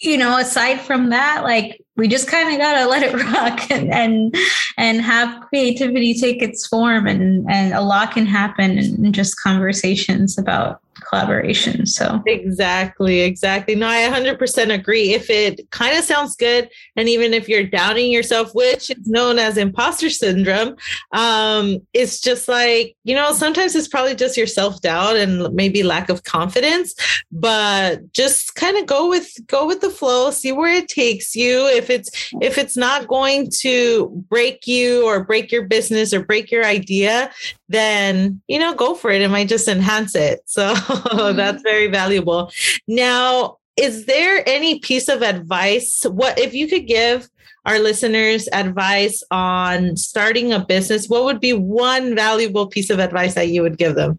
you 0.00 0.16
know, 0.16 0.38
aside 0.38 0.80
from 0.80 1.10
that, 1.10 1.42
like 1.42 1.80
we 1.96 2.06
just 2.06 2.28
kind 2.28 2.52
of 2.52 2.58
gotta 2.58 2.88
let 2.88 3.02
it 3.02 3.14
rock 3.32 3.70
and, 3.70 3.92
and 3.92 4.34
and 4.76 5.00
have 5.02 5.42
creativity 5.48 6.14
take 6.14 6.40
its 6.40 6.66
form 6.66 7.06
and 7.06 7.44
and 7.50 7.74
a 7.74 7.80
lot 7.80 8.12
can 8.12 8.26
happen 8.26 8.78
in 8.78 9.12
just 9.12 9.40
conversations 9.40 10.38
about 10.38 10.80
collaboration. 11.00 11.86
So 11.86 12.22
exactly, 12.26 13.20
exactly. 13.20 13.74
No, 13.74 13.86
I 13.86 14.08
100% 14.08 14.74
agree. 14.74 15.14
If 15.14 15.30
it 15.30 15.70
kind 15.70 15.96
of 15.96 16.04
sounds 16.04 16.36
good, 16.36 16.68
and 16.96 17.08
even 17.08 17.34
if 17.34 17.48
you're 17.48 17.64
doubting 17.64 18.10
yourself, 18.10 18.54
which 18.54 18.90
is 18.90 19.06
known 19.06 19.38
as 19.38 19.56
imposter 19.56 20.10
syndrome, 20.10 20.76
um, 21.12 21.78
it's 21.92 22.20
just 22.20 22.48
like 22.48 22.96
you 23.04 23.14
know 23.14 23.32
sometimes 23.32 23.74
it's 23.74 23.88
probably 23.88 24.14
just 24.14 24.36
your 24.36 24.46
self 24.46 24.80
doubt 24.80 25.16
and 25.16 25.52
maybe 25.54 25.82
lack 25.82 26.08
of 26.08 26.24
confidence. 26.24 26.94
But 27.32 28.12
just 28.12 28.54
kind 28.54 28.76
of 28.76 28.86
go 28.86 29.08
with 29.08 29.28
go 29.46 29.66
with 29.66 29.80
the 29.80 29.90
flow, 29.90 30.30
see 30.30 30.52
where 30.52 30.72
it 30.72 30.88
takes 30.88 31.34
you. 31.34 31.66
If 31.66 31.90
it's 31.90 32.10
if 32.40 32.58
it's 32.58 32.76
not 32.76 33.08
going 33.08 33.50
to 33.60 34.08
break 34.28 34.66
you 34.66 35.06
or 35.06 35.24
break 35.24 35.50
your 35.50 35.66
business 35.66 36.12
or 36.12 36.20
break 36.24 36.50
your 36.50 36.64
idea, 36.64 37.30
then 37.68 38.40
you 38.48 38.58
know 38.58 38.74
go 38.74 38.94
for 38.94 39.10
it 39.10 39.22
it 39.22 39.28
might 39.28 39.48
just 39.48 39.68
enhance 39.68 40.14
it 40.14 40.40
so 40.46 40.74
mm-hmm. 40.74 41.36
that's 41.36 41.62
very 41.62 41.86
valuable 41.86 42.50
now 42.86 43.56
is 43.76 44.06
there 44.06 44.42
any 44.48 44.78
piece 44.78 45.08
of 45.08 45.22
advice 45.22 46.04
what 46.04 46.38
if 46.38 46.54
you 46.54 46.66
could 46.66 46.86
give 46.86 47.28
our 47.66 47.78
listeners 47.78 48.48
advice 48.52 49.22
on 49.30 49.96
starting 49.96 50.52
a 50.52 50.64
business 50.64 51.08
what 51.08 51.24
would 51.24 51.40
be 51.40 51.52
one 51.52 52.14
valuable 52.14 52.66
piece 52.66 52.90
of 52.90 52.98
advice 52.98 53.34
that 53.34 53.48
you 53.48 53.62
would 53.62 53.78
give 53.78 53.94
them 53.94 54.18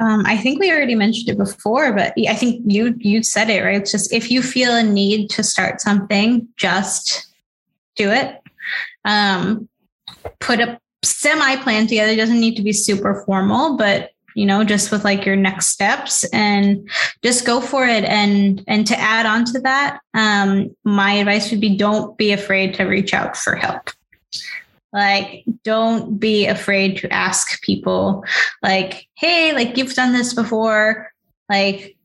um, 0.00 0.24
I 0.26 0.36
think 0.36 0.60
we 0.60 0.70
already 0.70 0.94
mentioned 0.94 1.28
it 1.28 1.36
before, 1.36 1.92
but 1.92 2.14
I 2.28 2.34
think 2.34 2.62
you 2.64 2.94
you 2.98 3.24
said 3.24 3.50
it 3.50 3.64
right. 3.64 3.80
It's 3.80 3.90
just 3.90 4.12
if 4.12 4.30
you 4.30 4.42
feel 4.42 4.72
a 4.72 4.82
need 4.84 5.28
to 5.30 5.42
start 5.42 5.80
something, 5.80 6.46
just 6.56 7.26
do 7.96 8.12
it. 8.12 8.40
um, 9.04 9.68
put 10.38 10.60
a 10.60 10.78
semi 11.08 11.56
plan 11.56 11.86
together. 11.86 12.12
It 12.12 12.16
doesn't 12.16 12.40
need 12.40 12.56
to 12.56 12.62
be 12.62 12.72
super 12.72 13.22
formal, 13.26 13.76
but 13.76 14.10
you 14.34 14.46
know, 14.46 14.62
just 14.62 14.92
with 14.92 15.04
like 15.04 15.26
your 15.26 15.34
next 15.34 15.70
steps 15.70 16.22
and 16.32 16.88
just 17.24 17.44
go 17.44 17.60
for 17.60 17.86
it. 17.86 18.04
And 18.04 18.62
and 18.68 18.86
to 18.86 18.98
add 18.98 19.26
on 19.26 19.44
to 19.46 19.60
that, 19.60 19.98
um, 20.14 20.74
my 20.84 21.14
advice 21.14 21.50
would 21.50 21.60
be 21.60 21.76
don't 21.76 22.16
be 22.16 22.32
afraid 22.32 22.74
to 22.74 22.84
reach 22.84 23.12
out 23.12 23.36
for 23.36 23.56
help. 23.56 23.90
Like, 24.92 25.44
don't 25.64 26.18
be 26.18 26.46
afraid 26.46 26.96
to 26.98 27.12
ask 27.12 27.60
people, 27.62 28.24
like, 28.62 29.06
hey, 29.14 29.52
like 29.52 29.76
you've 29.76 29.94
done 29.94 30.12
this 30.12 30.32
before. 30.32 31.12
Like, 31.50 31.96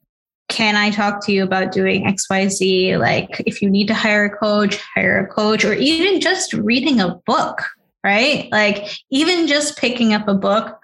can 0.50 0.76
I 0.76 0.90
talk 0.90 1.26
to 1.26 1.32
you 1.32 1.44
about 1.44 1.72
doing 1.72 2.04
XYZ? 2.06 3.00
Like, 3.00 3.42
if 3.46 3.62
you 3.62 3.70
need 3.70 3.88
to 3.88 3.94
hire 3.94 4.26
a 4.26 4.38
coach, 4.38 4.78
hire 4.96 5.20
a 5.20 5.28
coach, 5.28 5.64
or 5.64 5.74
even 5.74 6.20
just 6.20 6.54
reading 6.54 7.00
a 7.00 7.16
book, 7.26 7.62
right? 8.04 8.50
Like, 8.52 8.98
even 9.10 9.48
just 9.48 9.78
picking 9.78 10.14
up 10.14 10.28
a 10.28 10.34
book 10.34 10.80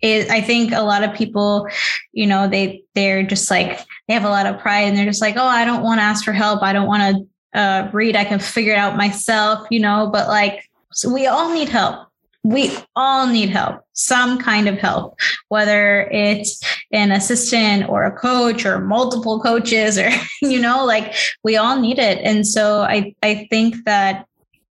is, 0.00 0.28
I 0.28 0.40
think 0.40 0.72
a 0.72 0.82
lot 0.82 1.04
of 1.04 1.14
people, 1.14 1.68
you 2.12 2.26
know, 2.26 2.48
they, 2.48 2.82
they're 2.94 3.22
just 3.22 3.50
like, 3.50 3.80
they 4.06 4.14
have 4.14 4.24
a 4.24 4.30
lot 4.30 4.46
of 4.46 4.58
pride 4.60 4.82
and 4.82 4.96
they're 4.96 5.04
just 5.04 5.22
like, 5.22 5.36
oh, 5.36 5.46
I 5.46 5.64
don't 5.64 5.82
want 5.82 5.98
to 5.98 6.04
ask 6.04 6.24
for 6.24 6.32
help. 6.32 6.62
I 6.62 6.72
don't 6.72 6.86
want 6.86 7.28
to 7.54 7.58
uh, 7.58 7.90
read. 7.92 8.16
I 8.16 8.24
can 8.24 8.38
figure 8.38 8.72
it 8.72 8.78
out 8.78 8.96
myself, 8.96 9.66
you 9.70 9.80
know, 9.80 10.08
but 10.12 10.28
like, 10.28 10.68
so 10.92 11.12
we 11.12 11.26
all 11.26 11.52
need 11.52 11.68
help 11.68 12.08
we 12.44 12.74
all 12.96 13.26
need 13.26 13.50
help, 13.50 13.82
some 13.92 14.38
kind 14.38 14.68
of 14.68 14.78
help, 14.78 15.18
whether 15.48 16.08
it's 16.10 16.60
an 16.92 17.10
assistant 17.10 17.88
or 17.88 18.04
a 18.04 18.16
coach 18.16 18.64
or 18.64 18.80
multiple 18.80 19.40
coaches 19.40 19.98
or, 19.98 20.10
you 20.42 20.60
know, 20.60 20.84
like 20.84 21.14
we 21.44 21.56
all 21.56 21.78
need 21.78 21.98
it. 21.98 22.18
And 22.22 22.46
so 22.46 22.82
I, 22.82 23.14
I 23.22 23.46
think 23.50 23.84
that, 23.84 24.26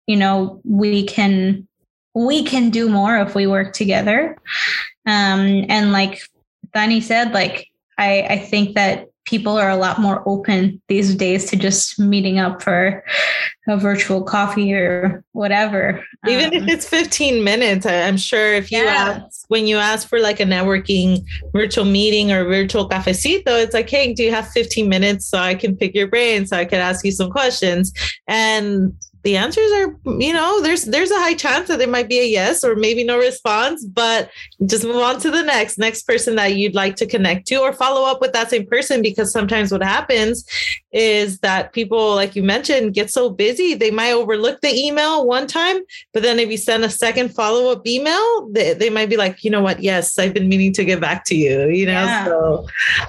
you 0.07 0.17
know, 0.17 0.61
we 0.65 1.05
can, 1.05 1.67
we 2.15 2.45
can 2.45 2.71
do 2.71 2.89
more 2.89 3.19
if 3.19 3.35
we 3.35 3.47
work 3.47 3.73
together. 3.73 4.37
Um, 5.07 5.67
and 5.69 5.93
like 5.93 6.23
Dani 6.75 7.03
said, 7.03 7.33
like, 7.33 7.69
I, 7.99 8.23
I 8.23 8.39
think 8.39 8.75
that 8.75 9.09
people 9.27 9.59
are 9.59 9.71
a 9.71 9.77
lot 9.77 10.01
more 10.01 10.23
open 10.27 10.81
these 10.89 11.15
days 11.15 11.51
to 11.51 11.57
just 11.57 11.99
meeting 11.99 12.39
up 12.39 12.63
for 12.63 13.05
a 13.69 13.77
virtual 13.77 14.23
coffee 14.23 14.73
or 14.73 15.25
whatever. 15.33 16.05
Even 16.29 16.47
um, 16.47 16.63
if 16.63 16.69
it's 16.69 16.89
15 16.89 17.43
minutes, 17.43 17.85
I'm 17.85 18.17
sure 18.17 18.55
if 18.55 18.71
you 18.71 18.85
yeah. 18.85 19.25
ask, 19.27 19.45
when 19.49 19.67
you 19.67 19.79
ask 19.79 20.09
for 20.09 20.21
like 20.21 20.39
a 20.39 20.45
networking 20.45 21.25
virtual 21.53 21.85
meeting 21.85 22.31
or 22.31 22.45
virtual 22.45 22.89
cafecito, 22.89 23.49
it's 23.49 23.75
like, 23.75 23.91
hey, 23.91 24.15
do 24.15 24.23
you 24.23 24.31
have 24.31 24.49
15 24.49 24.89
minutes 24.89 25.27
so 25.27 25.39
I 25.39 25.57
can 25.57 25.77
pick 25.77 25.95
your 25.95 26.07
brain 26.07 26.47
so 26.47 26.57
I 26.57 26.65
can 26.65 26.79
ask 26.79 27.05
you 27.05 27.11
some 27.11 27.31
questions? 27.31 27.93
And 28.29 28.93
the 29.27 29.37
answers 29.37 29.73
are 29.73 29.99
you 30.21 30.33
know 30.33 30.63
there's 30.63 30.85
there's 30.85 31.11
a 31.11 31.19
high 31.19 31.35
chance 31.35 31.67
that 31.67 31.81
there 31.81 31.89
might 31.89 32.09
be 32.09 32.21
a 32.21 32.25
yes 32.25 32.63
or 32.63 32.77
maybe 32.77 33.03
no 33.03 33.19
response 33.19 33.85
but 33.85 34.31
just 34.67 34.85
move 34.85 35.03
on 35.03 35.19
to 35.19 35.33
the 35.33 35.43
next 35.43 35.79
next 35.79 36.05
person 36.05 36.37
that 36.37 36.55
you'd 36.55 36.77
like 36.77 36.95
to 36.95 37.07
connect 37.07 37.45
to 37.45 37.57
or 37.57 37.73
follow 37.73 38.09
up 38.09 38.21
with 38.21 38.33
that 38.33 38.49
same 38.49 38.65
person 38.69 39.03
because 39.03 39.33
sometimes 39.33 39.73
what 39.73 39.83
happens 39.83 40.45
is 40.97 41.41
that 41.41 41.73
people 41.75 42.15
like 42.15 42.35
you 42.35 42.43
mentioned 42.43 42.95
get 42.95 43.11
so 43.11 43.29
busy 43.29 43.75
they 43.75 43.91
might 43.91 44.13
overlook 44.13 44.61
the 44.63 44.75
email 44.75 45.27
one 45.27 45.47
time 45.47 45.77
but 46.15 46.23
then 46.23 46.39
if 46.39 46.51
you 46.51 46.57
send 46.57 46.85
a 46.85 46.91
second 46.91 47.29
follow-up 47.35 47.87
email 47.87 48.49
they, 48.51 48.73
they 48.73 48.89
might 48.89 49.11
be 49.11 49.17
like 49.17 49.45
you 49.45 49.51
know 49.51 49.61
what 49.61 49.83
yes 49.83 50.19
i've 50.19 50.33
been 50.33 50.49
meaning 50.49 50.73
to 50.73 50.85
get 50.85 50.99
back 51.01 51.25
to 51.25 51.35
you 51.35 51.69
you 51.69 51.85
know 51.85 51.93
yeah. 51.93 52.25
so 52.25 52.67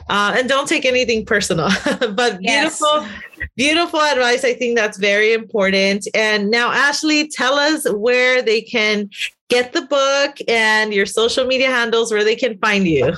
uh, 0.09 0.35
and 0.37 0.49
don't 0.49 0.67
take 0.67 0.85
anything 0.85 1.25
personal 1.25 1.69
but 2.13 2.37
yes. 2.41 2.77
beautiful 2.77 3.07
Beautiful 3.55 4.01
advice. 4.01 4.43
I 4.43 4.53
think 4.53 4.77
that's 4.77 4.97
very 4.97 5.33
important. 5.33 6.07
And 6.13 6.49
now, 6.49 6.71
Ashley, 6.71 7.27
tell 7.27 7.55
us 7.55 7.89
where 7.91 8.41
they 8.41 8.61
can 8.61 9.09
get 9.49 9.73
the 9.73 9.81
book 9.81 10.37
and 10.47 10.93
your 10.93 11.05
social 11.05 11.45
media 11.45 11.69
handles 11.69 12.11
where 12.11 12.23
they 12.23 12.35
can 12.35 12.57
find 12.59 12.87
you. 12.87 13.13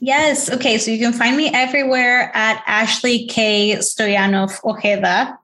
Yes. 0.00 0.50
Okay. 0.50 0.78
So 0.78 0.90
you 0.90 0.98
can 0.98 1.12
find 1.12 1.36
me 1.36 1.50
everywhere 1.52 2.30
at 2.34 2.62
Ashley 2.66 3.26
K. 3.26 3.76
Stoyanov 3.76 4.58
Ojeda. 4.64 5.38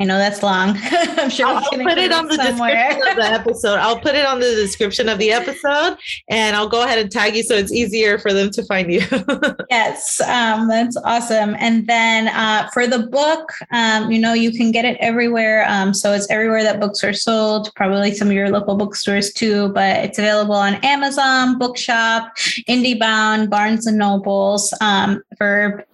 I 0.00 0.04
know 0.04 0.18
that's 0.18 0.42
long. 0.42 0.76
I'm 0.82 1.30
sure 1.30 1.46
I'll, 1.46 1.56
I'll 1.56 1.70
put 1.70 1.96
it 1.98 2.12
on 2.12 2.26
the 2.26 2.34
somewhere. 2.34 2.88
description 2.90 3.08
of 3.08 3.16
the 3.16 3.32
episode. 3.32 3.78
I'll 3.78 4.00
put 4.00 4.14
it 4.14 4.26
on 4.26 4.40
the 4.40 4.54
description 4.54 5.08
of 5.08 5.18
the 5.18 5.30
episode 5.30 5.96
and 6.28 6.56
I'll 6.56 6.68
go 6.68 6.82
ahead 6.82 6.98
and 6.98 7.10
tag 7.10 7.36
you 7.36 7.42
so 7.42 7.54
it's 7.54 7.72
easier 7.72 8.18
for 8.18 8.32
them 8.32 8.50
to 8.50 8.64
find 8.64 8.92
you. 8.92 9.02
yes. 9.70 10.20
Um, 10.20 10.68
that's 10.68 10.96
awesome. 11.04 11.54
And 11.58 11.86
then 11.86 12.28
uh, 12.28 12.68
for 12.72 12.86
the 12.86 13.06
book, 13.06 13.52
um, 13.70 14.10
you 14.10 14.20
know, 14.20 14.34
you 14.34 14.50
can 14.52 14.72
get 14.72 14.84
it 14.84 14.96
everywhere. 15.00 15.64
Um, 15.68 15.94
so 15.94 16.12
it's 16.12 16.28
everywhere 16.30 16.64
that 16.64 16.80
books 16.80 17.04
are 17.04 17.14
sold, 17.14 17.72
probably 17.76 18.14
some 18.14 18.28
of 18.28 18.34
your 18.34 18.50
local 18.50 18.76
bookstores 18.76 19.32
too, 19.32 19.68
but 19.70 20.04
it's 20.04 20.18
available 20.18 20.54
on 20.54 20.74
Amazon, 20.84 21.58
Bookshop, 21.58 22.36
IndieBound, 22.68 23.48
Barnes 23.48 23.71
Barnes 23.72 23.86
and 23.86 23.96
Nobles. 23.96 24.74
Um, 24.82 25.22
for 25.38 25.86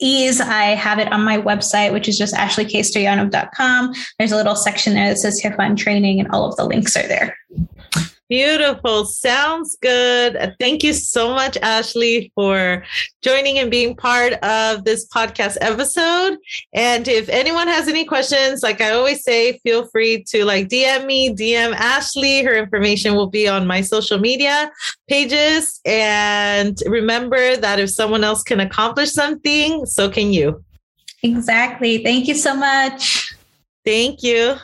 ease, 0.00 0.40
I 0.40 0.76
have 0.76 1.00
it 1.00 1.10
on 1.10 1.24
my 1.24 1.38
website, 1.38 1.92
which 1.92 2.08
is 2.08 2.16
just 2.16 2.34
ashleykstoyanov.com. 2.34 3.94
There's 4.18 4.30
a 4.30 4.36
little 4.36 4.54
section 4.54 4.94
there 4.94 5.08
that 5.08 5.18
says 5.18 5.42
Jefa 5.42 5.58
and 5.58 5.76
training, 5.76 6.20
and 6.20 6.30
all 6.30 6.48
of 6.48 6.54
the 6.56 6.64
links 6.64 6.96
are 6.96 7.08
there. 7.08 7.36
Beautiful. 8.28 9.04
Sounds 9.04 9.76
good. 9.80 10.34
Uh, 10.34 10.50
thank 10.58 10.82
you 10.82 10.92
so 10.92 11.32
much, 11.32 11.56
Ashley, 11.58 12.32
for 12.34 12.84
joining 13.22 13.60
and 13.60 13.70
being 13.70 13.94
part 13.94 14.32
of 14.42 14.82
this 14.84 15.06
podcast 15.08 15.56
episode. 15.60 16.38
And 16.72 17.06
if 17.06 17.28
anyone 17.28 17.68
has 17.68 17.86
any 17.86 18.04
questions, 18.04 18.64
like 18.64 18.80
I 18.80 18.90
always 18.90 19.22
say, 19.22 19.58
feel 19.58 19.86
free 19.86 20.24
to 20.24 20.44
like 20.44 20.68
DM 20.68 21.06
me, 21.06 21.30
DM 21.30 21.72
Ashley. 21.74 22.42
Her 22.42 22.56
information 22.56 23.14
will 23.14 23.28
be 23.28 23.46
on 23.46 23.64
my 23.64 23.80
social 23.80 24.18
media 24.18 24.72
pages. 25.08 25.80
And 25.84 26.76
remember 26.86 27.56
that 27.56 27.78
if 27.78 27.90
someone 27.90 28.24
else 28.24 28.42
can 28.42 28.58
accomplish 28.58 29.12
something, 29.12 29.86
so 29.86 30.10
can 30.10 30.32
you. 30.32 30.64
Exactly. 31.22 32.02
Thank 32.02 32.26
you 32.26 32.34
so 32.34 32.56
much. 32.56 33.34
Thank 33.84 34.24
you. 34.24 34.56